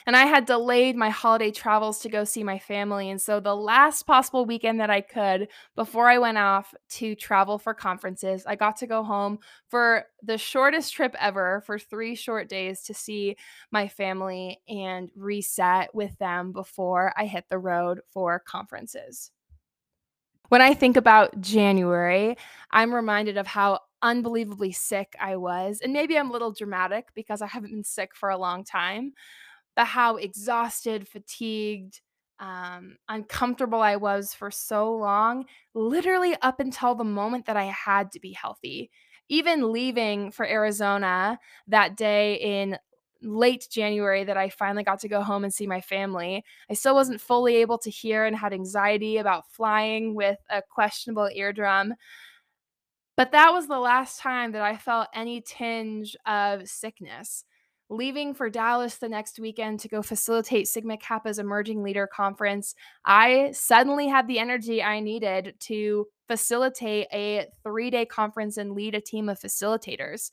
And 0.06 0.16
I 0.16 0.24
had 0.24 0.46
delayed 0.46 0.96
my 0.96 1.10
holiday 1.10 1.50
travels 1.50 1.98
to 2.00 2.08
go 2.08 2.24
see 2.24 2.44
my 2.44 2.58
family. 2.58 3.10
And 3.10 3.20
so 3.20 3.40
the 3.40 3.56
last 3.56 4.04
possible 4.04 4.46
weekend 4.46 4.80
that 4.80 4.90
I 4.90 5.00
could 5.00 5.48
before 5.74 6.08
I 6.08 6.18
went 6.18 6.38
off 6.38 6.72
to 6.90 7.14
travel 7.14 7.58
for 7.58 7.74
conferences, 7.74 8.44
I 8.46 8.54
got 8.54 8.76
to 8.78 8.86
go 8.86 9.02
home 9.02 9.40
for 9.68 10.04
the 10.22 10.38
shortest 10.38 10.94
trip 10.94 11.14
ever 11.20 11.62
for 11.66 11.78
three 11.78 12.14
short 12.14 12.48
days 12.48 12.82
to 12.84 12.94
see 12.94 13.36
my 13.70 13.88
family 13.88 14.60
and 14.68 15.10
reset 15.16 15.94
with 15.94 16.16
them 16.18 16.52
before 16.52 17.12
I 17.16 17.26
hit 17.26 17.44
the 17.50 17.58
road 17.58 18.00
for 18.12 18.38
conferences. 18.38 19.32
When 20.48 20.62
I 20.62 20.74
think 20.74 20.96
about 20.96 21.40
January, 21.40 22.36
I'm 22.70 22.94
reminded 22.94 23.36
of 23.36 23.46
how 23.46 23.80
unbelievably 24.02 24.72
sick 24.72 25.14
I 25.20 25.36
was. 25.36 25.80
And 25.82 25.92
maybe 25.92 26.16
I'm 26.18 26.30
a 26.30 26.32
little 26.32 26.52
dramatic 26.52 27.08
because 27.14 27.42
I 27.42 27.46
haven't 27.46 27.70
been 27.72 27.84
sick 27.84 28.14
for 28.14 28.28
a 28.30 28.38
long 28.38 28.64
time 28.64 29.12
but 29.76 29.86
how 29.86 30.16
exhausted, 30.16 31.06
fatigued, 31.06 32.00
um, 32.40 32.96
uncomfortable 33.08 33.80
I 33.80 33.96
was 33.96 34.34
for 34.34 34.50
so 34.50 34.94
long, 34.94 35.44
literally 35.74 36.34
up 36.42 36.60
until 36.60 36.94
the 36.94 37.04
moment 37.04 37.46
that 37.46 37.56
I 37.56 37.64
had 37.64 38.10
to 38.12 38.20
be 38.20 38.32
healthy. 38.32 38.90
Even 39.28 39.72
leaving 39.72 40.30
for 40.30 40.46
Arizona 40.46 41.38
that 41.68 41.96
day 41.96 42.34
in 42.36 42.78
late 43.22 43.66
January 43.70 44.24
that 44.24 44.36
I 44.36 44.48
finally 44.48 44.84
got 44.84 45.00
to 45.00 45.08
go 45.08 45.22
home 45.22 45.44
and 45.44 45.52
see 45.52 45.66
my 45.66 45.80
family. 45.80 46.44
I 46.70 46.74
still 46.74 46.94
wasn't 46.94 47.20
fully 47.20 47.56
able 47.56 47.78
to 47.78 47.90
hear 47.90 48.24
and 48.24 48.36
had 48.36 48.52
anxiety 48.52 49.18
about 49.18 49.50
flying 49.50 50.14
with 50.14 50.38
a 50.50 50.62
questionable 50.62 51.28
eardrum. 51.34 51.94
But 53.16 53.32
that 53.32 53.52
was 53.52 53.66
the 53.66 53.78
last 53.78 54.20
time 54.20 54.52
that 54.52 54.62
I 54.62 54.76
felt 54.76 55.08
any 55.14 55.40
tinge 55.40 56.16
of 56.26 56.68
sickness 56.68 57.44
leaving 57.88 58.34
for 58.34 58.50
Dallas 58.50 58.96
the 58.96 59.08
next 59.08 59.38
weekend 59.38 59.80
to 59.80 59.88
go 59.88 60.02
facilitate 60.02 60.68
Sigma 60.68 60.96
Kappa's 60.96 61.38
Emerging 61.38 61.82
Leader 61.82 62.08
Conference, 62.12 62.74
I 63.04 63.50
suddenly 63.52 64.08
had 64.08 64.26
the 64.26 64.38
energy 64.38 64.82
I 64.82 65.00
needed 65.00 65.54
to 65.60 66.06
facilitate 66.26 67.06
a 67.12 67.46
three 67.62 67.90
day 67.90 68.04
conference 68.04 68.56
and 68.56 68.72
lead 68.72 68.94
a 68.94 69.00
team 69.00 69.28
of 69.28 69.38
facilitators. 69.38 70.32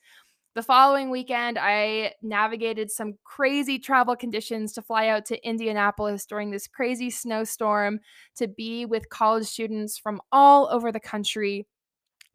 The 0.56 0.62
following 0.62 1.10
weekend, 1.10 1.58
I 1.60 2.14
navigated 2.22 2.92
some 2.92 3.16
crazy 3.24 3.80
travel 3.80 4.16
conditions 4.16 4.72
to 4.74 4.84
fly 4.84 5.08
out 5.08 5.26
to 5.26 5.48
Indianapolis 5.48 6.28
during 6.28 6.52
this 6.52 6.68
crazy 6.68 7.10
snowstorm 7.10 8.00
to 8.36 8.48
be 8.48 8.86
with 8.86 9.10
college 9.10 9.48
students 9.48 9.98
from 9.98 10.22
all 10.32 10.70
over 10.72 10.92
the 10.92 11.00
country 11.00 11.66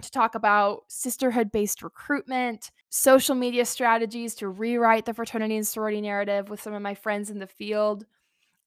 to 0.03 0.11
talk 0.11 0.35
about 0.35 0.81
sisterhood 0.89 1.53
based 1.53 1.81
recruitment, 1.81 2.73
social 2.89 3.37
media 3.37 3.65
strategies 3.65 4.35
to 4.35 4.49
rewrite 4.49 5.07
the 5.07 5.15
fraternity 5.15 5.55
and 5.55 5.67
sorority 5.67 6.01
narrative 6.01 6.51
with 6.51 6.61
some 6.61 6.75
of 6.75 6.83
my 6.83 6.97
friends 6.97 7.31
in 7.31 7.39
the 7.39 7.47
field, 7.47 8.05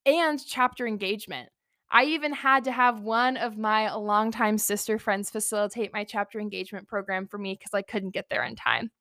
and 0.06 0.40
chapter 0.46 0.88
engagement. 0.88 1.50
I 1.90 2.06
even 2.06 2.32
had 2.32 2.64
to 2.64 2.72
have 2.72 3.02
one 3.02 3.36
of 3.36 3.58
my 3.58 3.94
longtime 3.94 4.58
sister 4.60 4.98
friends 4.98 5.30
facilitate 5.30 5.92
my 5.92 6.06
chapter 6.06 6.40
engagement 6.40 6.88
program 6.88 7.28
for 7.28 7.38
me 7.38 7.58
because 7.60 7.74
I 7.74 7.82
couldn't 7.82 8.12
get 8.12 8.28
there 8.30 8.46
in 8.46 8.56
time. 8.56 8.92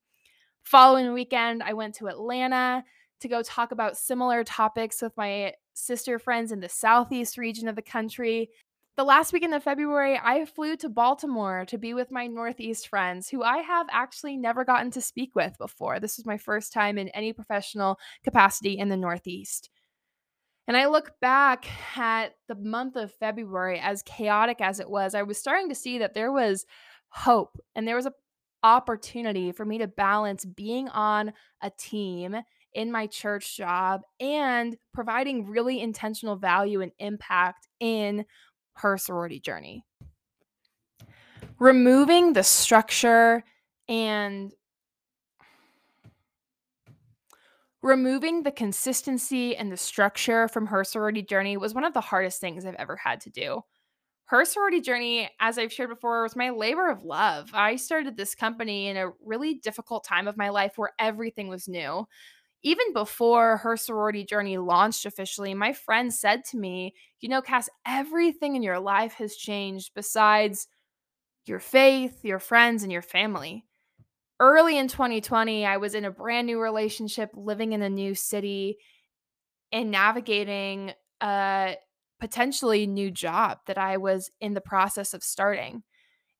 Following 0.63 1.13
weekend, 1.13 1.63
I 1.63 1.73
went 1.73 1.95
to 1.95 2.07
Atlanta 2.07 2.83
to 3.19 3.27
go 3.27 3.41
talk 3.41 3.71
about 3.71 3.97
similar 3.97 4.43
topics 4.43 5.01
with 5.01 5.15
my 5.17 5.53
sister 5.73 6.19
friends 6.19 6.51
in 6.51 6.59
the 6.59 6.69
southeast 6.69 7.37
region 7.37 7.67
of 7.67 7.75
the 7.75 7.81
country 7.81 8.49
the 8.97 9.05
last 9.05 9.31
weekend 9.31 9.53
of 9.53 9.63
February, 9.63 10.19
I 10.21 10.45
flew 10.45 10.75
to 10.77 10.89
Baltimore 10.89 11.65
to 11.67 11.77
be 11.77 11.93
with 11.93 12.11
my 12.11 12.27
Northeast 12.27 12.89
friends 12.89 13.29
who 13.29 13.41
I 13.41 13.59
have 13.59 13.87
actually 13.89 14.35
never 14.35 14.65
gotten 14.65 14.91
to 14.91 15.01
speak 15.01 15.33
with 15.33 15.57
before. 15.57 15.99
This 15.99 16.17
was 16.17 16.25
my 16.25 16.37
first 16.37 16.73
time 16.73 16.97
in 16.97 17.07
any 17.09 17.31
professional 17.31 17.97
capacity 18.23 18.77
in 18.77 18.89
the 18.89 18.97
Northeast. 18.97 19.69
And 20.67 20.75
I 20.75 20.87
look 20.87 21.13
back 21.21 21.65
at 21.97 22.35
the 22.47 22.55
month 22.55 22.95
of 22.95 23.13
February, 23.13 23.79
as 23.79 24.03
chaotic 24.03 24.61
as 24.61 24.79
it 24.79 24.89
was, 24.89 25.15
I 25.15 25.23
was 25.23 25.37
starting 25.37 25.69
to 25.69 25.75
see 25.75 25.97
that 25.97 26.13
there 26.13 26.31
was 26.31 26.65
hope 27.09 27.57
and 27.75 27.87
there 27.87 27.95
was 27.95 28.05
an 28.05 28.13
opportunity 28.63 29.51
for 29.51 29.65
me 29.65 29.77
to 29.79 29.87
balance 29.87 30.45
being 30.45 30.89
on 30.89 31.33
a 31.61 31.71
team 31.77 32.35
in 32.73 32.91
my 32.91 33.07
church 33.07 33.57
job 33.57 34.01
and 34.19 34.77
providing 34.93 35.45
really 35.45 35.81
intentional 35.81 36.35
value 36.35 36.81
and 36.81 36.91
impact 36.99 37.67
in 37.79 38.25
her 38.75 38.97
sorority 38.97 39.39
journey. 39.39 39.83
Removing 41.59 42.33
the 42.33 42.43
structure 42.43 43.43
and 43.87 44.53
removing 47.81 48.43
the 48.43 48.51
consistency 48.51 49.55
and 49.55 49.71
the 49.71 49.77
structure 49.77 50.47
from 50.47 50.67
her 50.67 50.83
sorority 50.83 51.21
journey 51.21 51.57
was 51.57 51.73
one 51.73 51.83
of 51.83 51.93
the 51.93 52.01
hardest 52.01 52.39
things 52.39 52.65
I've 52.65 52.75
ever 52.75 52.95
had 52.95 53.21
to 53.21 53.29
do. 53.29 53.63
Her 54.31 54.45
sorority 54.45 54.81
journey, 54.81 55.29
as 55.39 55.57
I've 55.57 55.73
shared 55.73 55.89
before, 55.89 56.23
was 56.23 56.35
my 56.35 56.49
labor 56.51 56.89
of 56.89 57.03
love. 57.03 57.51
I 57.53 57.75
started 57.75 58.17
this 58.17 58.33
company 58.33 58.87
in 58.87 58.97
a 58.97 59.11
really 59.23 59.55
difficult 59.55 60.05
time 60.05 60.27
of 60.27 60.37
my 60.37 60.49
life 60.49 60.73
where 60.77 60.93
everything 60.99 61.49
was 61.49 61.67
new 61.67 62.07
even 62.63 62.93
before 62.93 63.57
her 63.57 63.75
sorority 63.75 64.23
journey 64.23 64.57
launched 64.57 65.05
officially, 65.05 65.53
my 65.53 65.73
friend 65.73 66.13
said 66.13 66.43
to 66.45 66.57
me, 66.57 66.93
You 67.19 67.29
know, 67.29 67.41
Cass, 67.41 67.69
everything 67.87 68.55
in 68.55 68.63
your 68.63 68.79
life 68.79 69.13
has 69.13 69.35
changed 69.35 69.91
besides 69.95 70.67
your 71.45 71.59
faith, 71.59 72.19
your 72.23 72.39
friends, 72.39 72.83
and 72.83 72.91
your 72.91 73.01
family. 73.01 73.65
Early 74.39 74.77
in 74.77 74.87
2020, 74.87 75.65
I 75.65 75.77
was 75.77 75.95
in 75.95 76.05
a 76.05 76.11
brand 76.11 76.47
new 76.47 76.59
relationship, 76.59 77.31
living 77.35 77.73
in 77.73 77.81
a 77.81 77.89
new 77.89 78.13
city, 78.13 78.77
and 79.71 79.89
navigating 79.89 80.93
a 81.21 81.75
potentially 82.21 82.87
new 82.87 83.11
job 83.11 83.57
that 83.65 83.79
I 83.79 83.97
was 83.97 84.29
in 84.39 84.53
the 84.53 84.61
process 84.61 85.13
of 85.13 85.23
starting. 85.23 85.83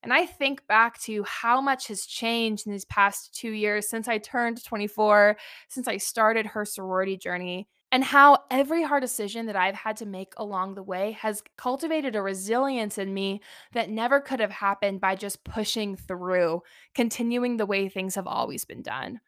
And 0.03 0.13
I 0.13 0.25
think 0.25 0.65
back 0.67 0.99
to 1.01 1.23
how 1.23 1.59
much 1.59 1.87
has 1.87 2.05
changed 2.05 2.65
in 2.65 2.71
these 2.71 2.85
past 2.85 3.35
two 3.35 3.51
years 3.51 3.89
since 3.89 4.07
I 4.07 4.19
turned 4.19 4.63
24, 4.63 5.37
since 5.67 5.87
I 5.87 5.97
started 5.97 6.45
her 6.45 6.65
sorority 6.65 7.17
journey, 7.17 7.67
and 7.91 8.03
how 8.03 8.37
every 8.49 8.83
hard 8.83 9.01
decision 9.01 9.47
that 9.47 9.55
I've 9.55 9.75
had 9.75 9.97
to 9.97 10.05
make 10.05 10.33
along 10.37 10.75
the 10.75 10.83
way 10.83 11.11
has 11.19 11.43
cultivated 11.57 12.15
a 12.15 12.21
resilience 12.21 12.97
in 12.97 13.13
me 13.13 13.41
that 13.73 13.89
never 13.89 14.21
could 14.21 14.39
have 14.39 14.51
happened 14.51 15.01
by 15.01 15.15
just 15.15 15.43
pushing 15.43 15.95
through, 15.95 16.61
continuing 16.95 17.57
the 17.57 17.65
way 17.65 17.89
things 17.89 18.15
have 18.15 18.27
always 18.27 18.65
been 18.65 18.81
done. 18.81 19.19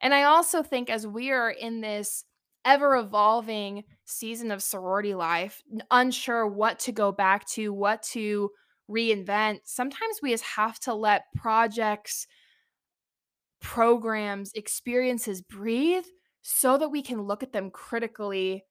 And 0.00 0.14
I 0.14 0.22
also 0.22 0.62
think 0.62 0.88
as 0.88 1.06
we 1.06 1.30
are 1.32 1.50
in 1.50 1.80
this 1.80 2.24
ever 2.64 2.96
evolving 2.96 3.84
season 4.04 4.50
of 4.50 4.62
sorority 4.62 5.14
life, 5.14 5.62
unsure 5.90 6.46
what 6.46 6.78
to 6.80 6.92
go 6.92 7.12
back 7.12 7.46
to, 7.48 7.72
what 7.72 8.02
to 8.02 8.50
reinvent, 8.90 9.60
sometimes 9.64 10.20
we 10.22 10.30
just 10.30 10.44
have 10.44 10.78
to 10.80 10.94
let 10.94 11.24
projects, 11.34 12.26
programs, 13.60 14.52
experiences 14.54 15.42
breathe 15.42 16.04
so 16.42 16.76
that 16.78 16.88
we 16.88 17.02
can 17.02 17.22
look 17.22 17.42
at 17.42 17.52
them 17.52 17.70
critically, 17.70 18.64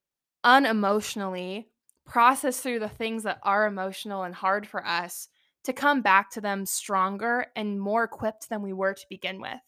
unemotionally, 0.43 1.65
process 2.05 2.59
through 2.59 2.79
the 2.79 2.89
things 2.89 3.23
that 3.23 3.39
are 3.43 3.67
emotional 3.67 4.23
and 4.23 4.35
hard 4.35 4.67
for 4.67 4.85
us 4.85 5.27
to 5.63 5.73
come 5.73 6.01
back 6.01 6.31
to 6.31 6.41
them 6.41 6.65
stronger 6.65 7.45
and 7.55 7.79
more 7.79 8.03
equipped 8.03 8.49
than 8.49 8.61
we 8.61 8.73
were 8.73 8.93
to 8.93 9.05
begin 9.09 9.39
with. 9.39 9.59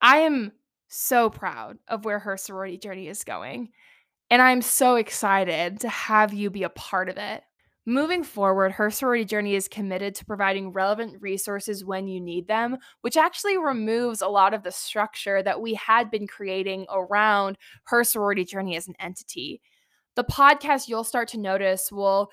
I 0.00 0.18
am 0.18 0.52
so 0.88 1.30
proud 1.30 1.78
of 1.88 2.04
where 2.04 2.18
her 2.18 2.36
sorority 2.36 2.78
journey 2.78 3.08
is 3.08 3.24
going. 3.24 3.70
And 4.30 4.42
I'm 4.42 4.62
so 4.62 4.96
excited 4.96 5.80
to 5.80 5.88
have 5.88 6.34
you 6.34 6.50
be 6.50 6.64
a 6.64 6.68
part 6.68 7.08
of 7.08 7.16
it. 7.16 7.42
Moving 7.88 8.24
forward, 8.24 8.72
her 8.72 8.90
sorority 8.90 9.24
journey 9.24 9.54
is 9.54 9.68
committed 9.68 10.16
to 10.16 10.24
providing 10.24 10.72
relevant 10.72 11.22
resources 11.22 11.84
when 11.84 12.08
you 12.08 12.20
need 12.20 12.48
them, 12.48 12.78
which 13.02 13.16
actually 13.16 13.58
removes 13.58 14.22
a 14.22 14.28
lot 14.28 14.54
of 14.54 14.64
the 14.64 14.72
structure 14.72 15.40
that 15.40 15.60
we 15.60 15.74
had 15.74 16.10
been 16.10 16.26
creating 16.26 16.86
around 16.92 17.56
her 17.84 18.02
sorority 18.02 18.44
journey 18.44 18.76
as 18.76 18.88
an 18.88 18.96
entity. 18.98 19.62
The 20.16 20.24
podcast 20.24 20.88
you'll 20.88 21.04
start 21.04 21.28
to 21.28 21.38
notice 21.38 21.92
will 21.92 22.32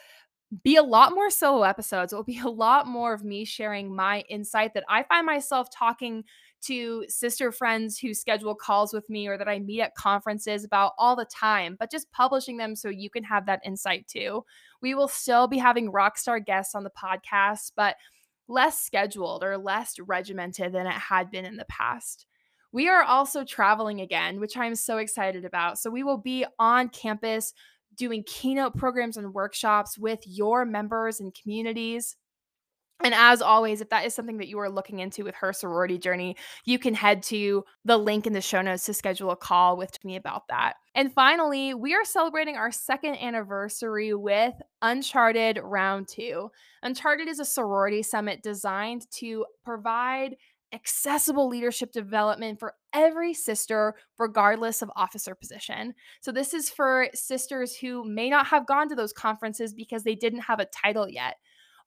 be 0.63 0.76
a 0.76 0.84
lot 0.84 1.13
more 1.13 1.30
solo 1.30 1.62
episodes. 1.63 2.13
It 2.13 2.16
will 2.16 2.24
be 2.24 2.39
a 2.39 2.50
lot 2.50 2.88
more 2.88 3.13
of 3.13 3.24
me 3.24 3.46
sharing 3.46 3.96
my 3.96 4.22
insight 4.30 4.74
that 4.74 4.86
I 4.89 5.04
find 5.04 5.26
myself 5.26 5.70
talking 5.72 6.24
to 6.63 7.06
sister 7.08 7.52
friends 7.52 7.97
who 7.97 8.13
schedule 8.13 8.56
calls 8.56 8.93
with 8.93 9.10
me 9.10 9.28
or 9.28 9.38
that 9.38 9.47
I 9.47 9.60
meet 9.60 9.82
at 9.82 9.95
conferences 9.95 10.63
about 10.63 10.93
all 10.97 11.15
the 11.15 11.26
time, 11.26 11.76
but 11.80 11.91
just 11.91 12.12
publishing 12.12 12.58
them 12.58 12.76
so 12.76 12.89
you 12.89 13.10
can 13.10 13.23
have 13.23 13.45
that 13.45 13.62
insight 13.65 14.08
too. 14.08 14.43
We 14.82 14.95
will 14.95 15.08
still 15.08 15.47
be 15.47 15.58
having 15.58 15.91
rock 15.91 16.17
star 16.17 16.39
guests 16.39 16.76
on 16.76 16.84
the 16.84 16.91
podcast, 16.91 17.71
but 17.76 17.95
less 18.47 18.80
scheduled 18.80 19.43
or 19.43 19.58
less 19.58 19.95
regimented 19.99 20.73
than 20.73 20.88
it 20.88 20.93
had 20.93 21.32
been 21.32 21.45
in 21.45 21.58
the 21.58 21.65
past. 21.65 22.26
We 22.71 22.89
are 22.89 23.04
also 23.04 23.43
traveling 23.43 24.02
again, 24.02 24.39
which 24.39 24.58
I'm 24.58 24.76
so 24.76 24.97
excited 24.97 25.45
about. 25.45 25.78
So 25.78 25.89
we 25.89 26.04
will 26.04 26.17
be 26.17 26.45
on 26.58 26.89
campus 26.89 27.54
doing 27.95 28.23
keynote 28.26 28.76
programs 28.76 29.17
and 29.17 29.34
workshops 29.34 29.97
with 29.97 30.19
your 30.26 30.65
members 30.65 31.19
and 31.19 31.34
communities 31.39 32.15
And 33.04 33.13
as 33.13 33.42
always, 33.42 33.82
if 33.82 33.89
that 33.89 34.06
is 34.06 34.16
something 34.16 34.38
that 34.38 34.48
you 34.48 34.58
are 34.60 34.70
looking 34.70 35.00
into 35.00 35.26
with 35.26 35.36
her 35.36 35.52
sorority 35.52 35.98
journey, 35.98 36.38
you 36.63 36.80
can 36.80 36.94
head 36.94 37.22
to 37.24 37.66
the 37.84 37.98
link 37.98 38.26
in 38.26 38.32
the 38.32 38.42
show 38.42 38.62
notes 38.62 38.86
to 38.86 38.94
schedule 38.94 39.32
a 39.32 39.36
call 39.36 39.76
with 39.76 40.04
me 40.06 40.16
about 40.16 40.48
that. 40.48 40.76
And 40.96 41.12
finally, 41.13 41.74
we 41.74 41.94
are 41.96 42.06
celebrating 42.06 42.56
our 42.56 42.72
second 42.72 43.16
anniversary 43.16 44.13
with 44.13 44.54
Uncharted 44.82 45.60
Round 45.62 46.08
2. 46.08 46.50
Uncharted 46.82 47.28
is 47.28 47.39
a 47.39 47.46
sorority 47.46 48.04
summit 48.04 48.42
designed 48.42 49.10
to 49.12 49.46
provide 49.66 50.38
accessible 50.74 51.48
leadership 51.48 51.92
development 51.92 52.60
for 52.60 52.74
every 52.94 53.34
sister, 53.34 53.96
regardless 54.18 54.82
of 54.82 54.92
officer 54.96 55.36
position. 55.36 55.94
So, 56.22 56.32
this 56.32 56.54
is 56.54 56.70
for 56.70 57.10
sisters 57.13 57.76
who 57.76 58.06
may 58.06 58.30
not 58.30 58.48
have 58.48 58.66
gone 58.66 58.89
to 58.89 58.96
those 58.96 59.13
conferences 59.13 59.74
because 59.74 60.04
they 60.04 60.16
didn't 60.16 60.42
have 60.42 60.60
a 60.60 60.66
title 60.66 61.08
yet 61.08 61.36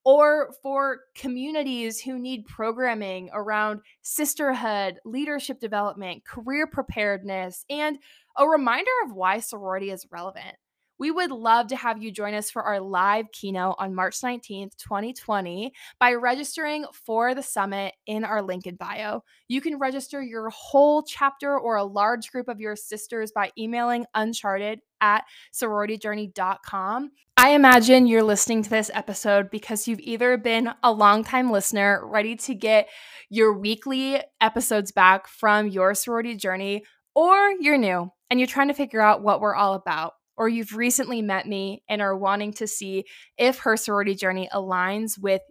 or 0.06 0.52
for 0.62 1.00
communities 1.16 2.00
who 2.00 2.16
need 2.16 2.46
programming 2.46 3.28
around 3.32 3.80
sisterhood, 4.02 5.00
leadership 5.04 5.58
development, 5.58 6.24
career 6.24 6.68
preparedness, 6.68 7.64
and 7.68 7.98
a 8.38 8.46
reminder 8.46 8.88
of 9.04 9.12
why 9.12 9.40
sorority 9.40 9.90
is 9.90 10.06
relevant. 10.12 10.54
We 10.98 11.10
would 11.10 11.32
love 11.32 11.66
to 11.66 11.76
have 11.76 12.00
you 12.00 12.12
join 12.12 12.34
us 12.34 12.52
for 12.52 12.62
our 12.62 12.80
live 12.80 13.26
keynote 13.32 13.74
on 13.78 13.96
March 13.96 14.20
19th, 14.20 14.76
2020, 14.76 15.72
by 15.98 16.14
registering 16.14 16.86
for 16.92 17.34
the 17.34 17.42
summit 17.42 17.92
in 18.06 18.24
our 18.24 18.42
link 18.42 18.68
in 18.68 18.76
bio. 18.76 19.22
You 19.48 19.60
can 19.60 19.76
register 19.78 20.22
your 20.22 20.50
whole 20.50 21.02
chapter 21.02 21.58
or 21.58 21.76
a 21.76 21.84
large 21.84 22.30
group 22.30 22.46
of 22.48 22.60
your 22.60 22.76
sisters 22.76 23.32
by 23.34 23.50
emailing 23.58 24.06
uncharted 24.14 24.80
at 25.00 25.24
sororityjourney.com. 25.54 27.10
I 27.36 27.50
imagine 27.50 28.06
you're 28.06 28.22
listening 28.22 28.62
to 28.62 28.70
this 28.70 28.90
episode 28.94 29.50
because 29.50 29.86
you've 29.86 30.00
either 30.00 30.36
been 30.38 30.70
a 30.82 30.90
longtime 30.90 31.50
listener, 31.50 32.00
ready 32.02 32.36
to 32.36 32.54
get 32.54 32.88
your 33.28 33.52
weekly 33.52 34.22
episodes 34.40 34.90
back 34.90 35.28
from 35.28 35.68
your 35.68 35.94
sorority 35.94 36.34
journey, 36.34 36.84
or 37.14 37.52
you're 37.60 37.76
new 37.76 38.10
and 38.30 38.40
you're 38.40 38.46
trying 38.46 38.68
to 38.68 38.74
figure 38.74 39.02
out 39.02 39.22
what 39.22 39.40
we're 39.40 39.54
all 39.54 39.74
about, 39.74 40.14
or 40.36 40.48
you've 40.48 40.74
recently 40.74 41.22
met 41.22 41.46
me 41.46 41.82
and 41.88 42.00
are 42.00 42.16
wanting 42.16 42.52
to 42.54 42.66
see 42.66 43.04
if 43.36 43.58
her 43.58 43.76
sorority 43.76 44.14
journey 44.14 44.48
aligns 44.52 45.18
with 45.18 45.42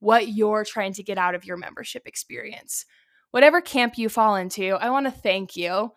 what 0.00 0.28
you're 0.28 0.64
trying 0.64 0.92
to 0.94 1.02
get 1.02 1.18
out 1.18 1.34
of 1.34 1.44
your 1.44 1.56
membership 1.56 2.02
experience. 2.06 2.84
Whatever 3.30 3.60
camp 3.60 3.96
you 3.96 4.08
fall 4.08 4.36
into, 4.36 4.72
I 4.72 4.90
want 4.90 5.06
to 5.06 5.12
thank 5.12 5.56
you 5.56 5.92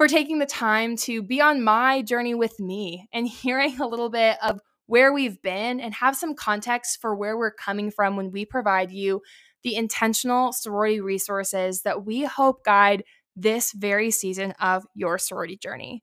for 0.00 0.08
taking 0.08 0.38
the 0.38 0.46
time 0.46 0.96
to 0.96 1.22
be 1.22 1.42
on 1.42 1.62
my 1.62 2.00
journey 2.00 2.34
with 2.34 2.58
me 2.58 3.06
and 3.12 3.28
hearing 3.42 3.78
a 3.78 3.86
little 3.86 4.08
bit 4.08 4.38
of 4.42 4.58
where 4.86 5.12
we've 5.12 5.42
been 5.42 5.78
and 5.78 5.92
have 5.92 6.16
some 6.16 6.34
context 6.34 7.02
for 7.02 7.14
where 7.14 7.36
we're 7.36 7.52
coming 7.52 7.90
from 7.90 8.16
when 8.16 8.30
we 8.30 8.46
provide 8.46 8.90
you 8.90 9.20
the 9.62 9.76
intentional 9.76 10.54
sorority 10.54 11.02
resources 11.02 11.82
that 11.82 12.06
we 12.06 12.24
hope 12.24 12.64
guide 12.64 13.04
this 13.36 13.72
very 13.72 14.10
season 14.10 14.52
of 14.52 14.86
your 14.94 15.18
sorority 15.18 15.58
journey. 15.58 16.02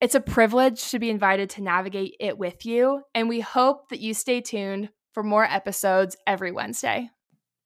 It's 0.00 0.14
a 0.14 0.20
privilege 0.20 0.90
to 0.92 0.98
be 0.98 1.10
invited 1.10 1.50
to 1.50 1.62
navigate 1.62 2.14
it 2.18 2.38
with 2.38 2.64
you, 2.64 3.02
and 3.14 3.28
we 3.28 3.40
hope 3.40 3.90
that 3.90 4.00
you 4.00 4.14
stay 4.14 4.40
tuned 4.40 4.88
for 5.12 5.22
more 5.22 5.44
episodes 5.44 6.16
every 6.26 6.50
Wednesday. 6.50 7.10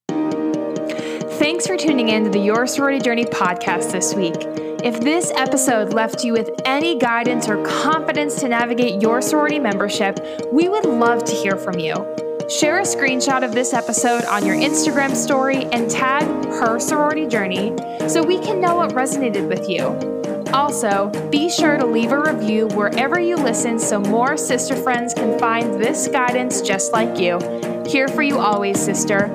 Thanks 0.09 1.69
for 1.69 1.77
tuning 1.77 2.09
in 2.09 2.25
to 2.25 2.31
the 2.31 2.41
Your 2.41 2.67
Sorority 2.67 2.99
Journey 2.99 3.27
podcast 3.27 3.93
this 3.93 4.13
week. 4.13 4.72
If 4.85 4.99
this 4.99 5.31
episode 5.37 5.95
left 5.95 6.25
you 6.25 6.33
with 6.33 6.51
any 6.65 6.99
guidance 6.99 7.49
or 7.49 7.63
confidence 7.65 8.41
to 8.41 8.49
navigate 8.49 9.01
your 9.01 9.23
sorority 9.23 9.61
membership, 9.61 10.19
we 10.53 10.69
would 10.69 10.85
love 10.85 11.23
to 11.23 11.33
hear 11.37 11.55
from 11.55 11.79
you. 11.79 11.95
Share 12.51 12.81
a 12.81 12.83
screenshot 12.83 13.45
of 13.45 13.53
this 13.53 13.73
episode 13.73 14.25
on 14.25 14.45
your 14.45 14.57
Instagram 14.57 15.15
story 15.15 15.67
and 15.67 15.89
tag 15.89 16.25
her 16.47 16.81
sorority 16.81 17.29
journey 17.29 17.77
so 18.09 18.25
we 18.25 18.41
can 18.41 18.61
know 18.61 18.75
what 18.75 18.91
resonated 18.91 19.47
with 19.47 19.69
you. 19.69 19.85
Also, 20.53 21.11
be 21.31 21.49
sure 21.49 21.77
to 21.77 21.87
leave 21.87 22.11
a 22.11 22.19
review 22.19 22.67
wherever 22.75 23.21
you 23.21 23.37
listen 23.37 23.79
so 23.79 24.01
more 24.01 24.37
sister 24.37 24.75
friends 24.75 25.15
can 25.15 25.39
find 25.39 25.81
this 25.81 26.09
guidance 26.09 26.61
just 26.61 26.93
like 26.93 27.21
you. 27.21 27.39
Here 27.87 28.09
for 28.09 28.23
you 28.23 28.41
always, 28.41 28.81
sister. 28.81 29.29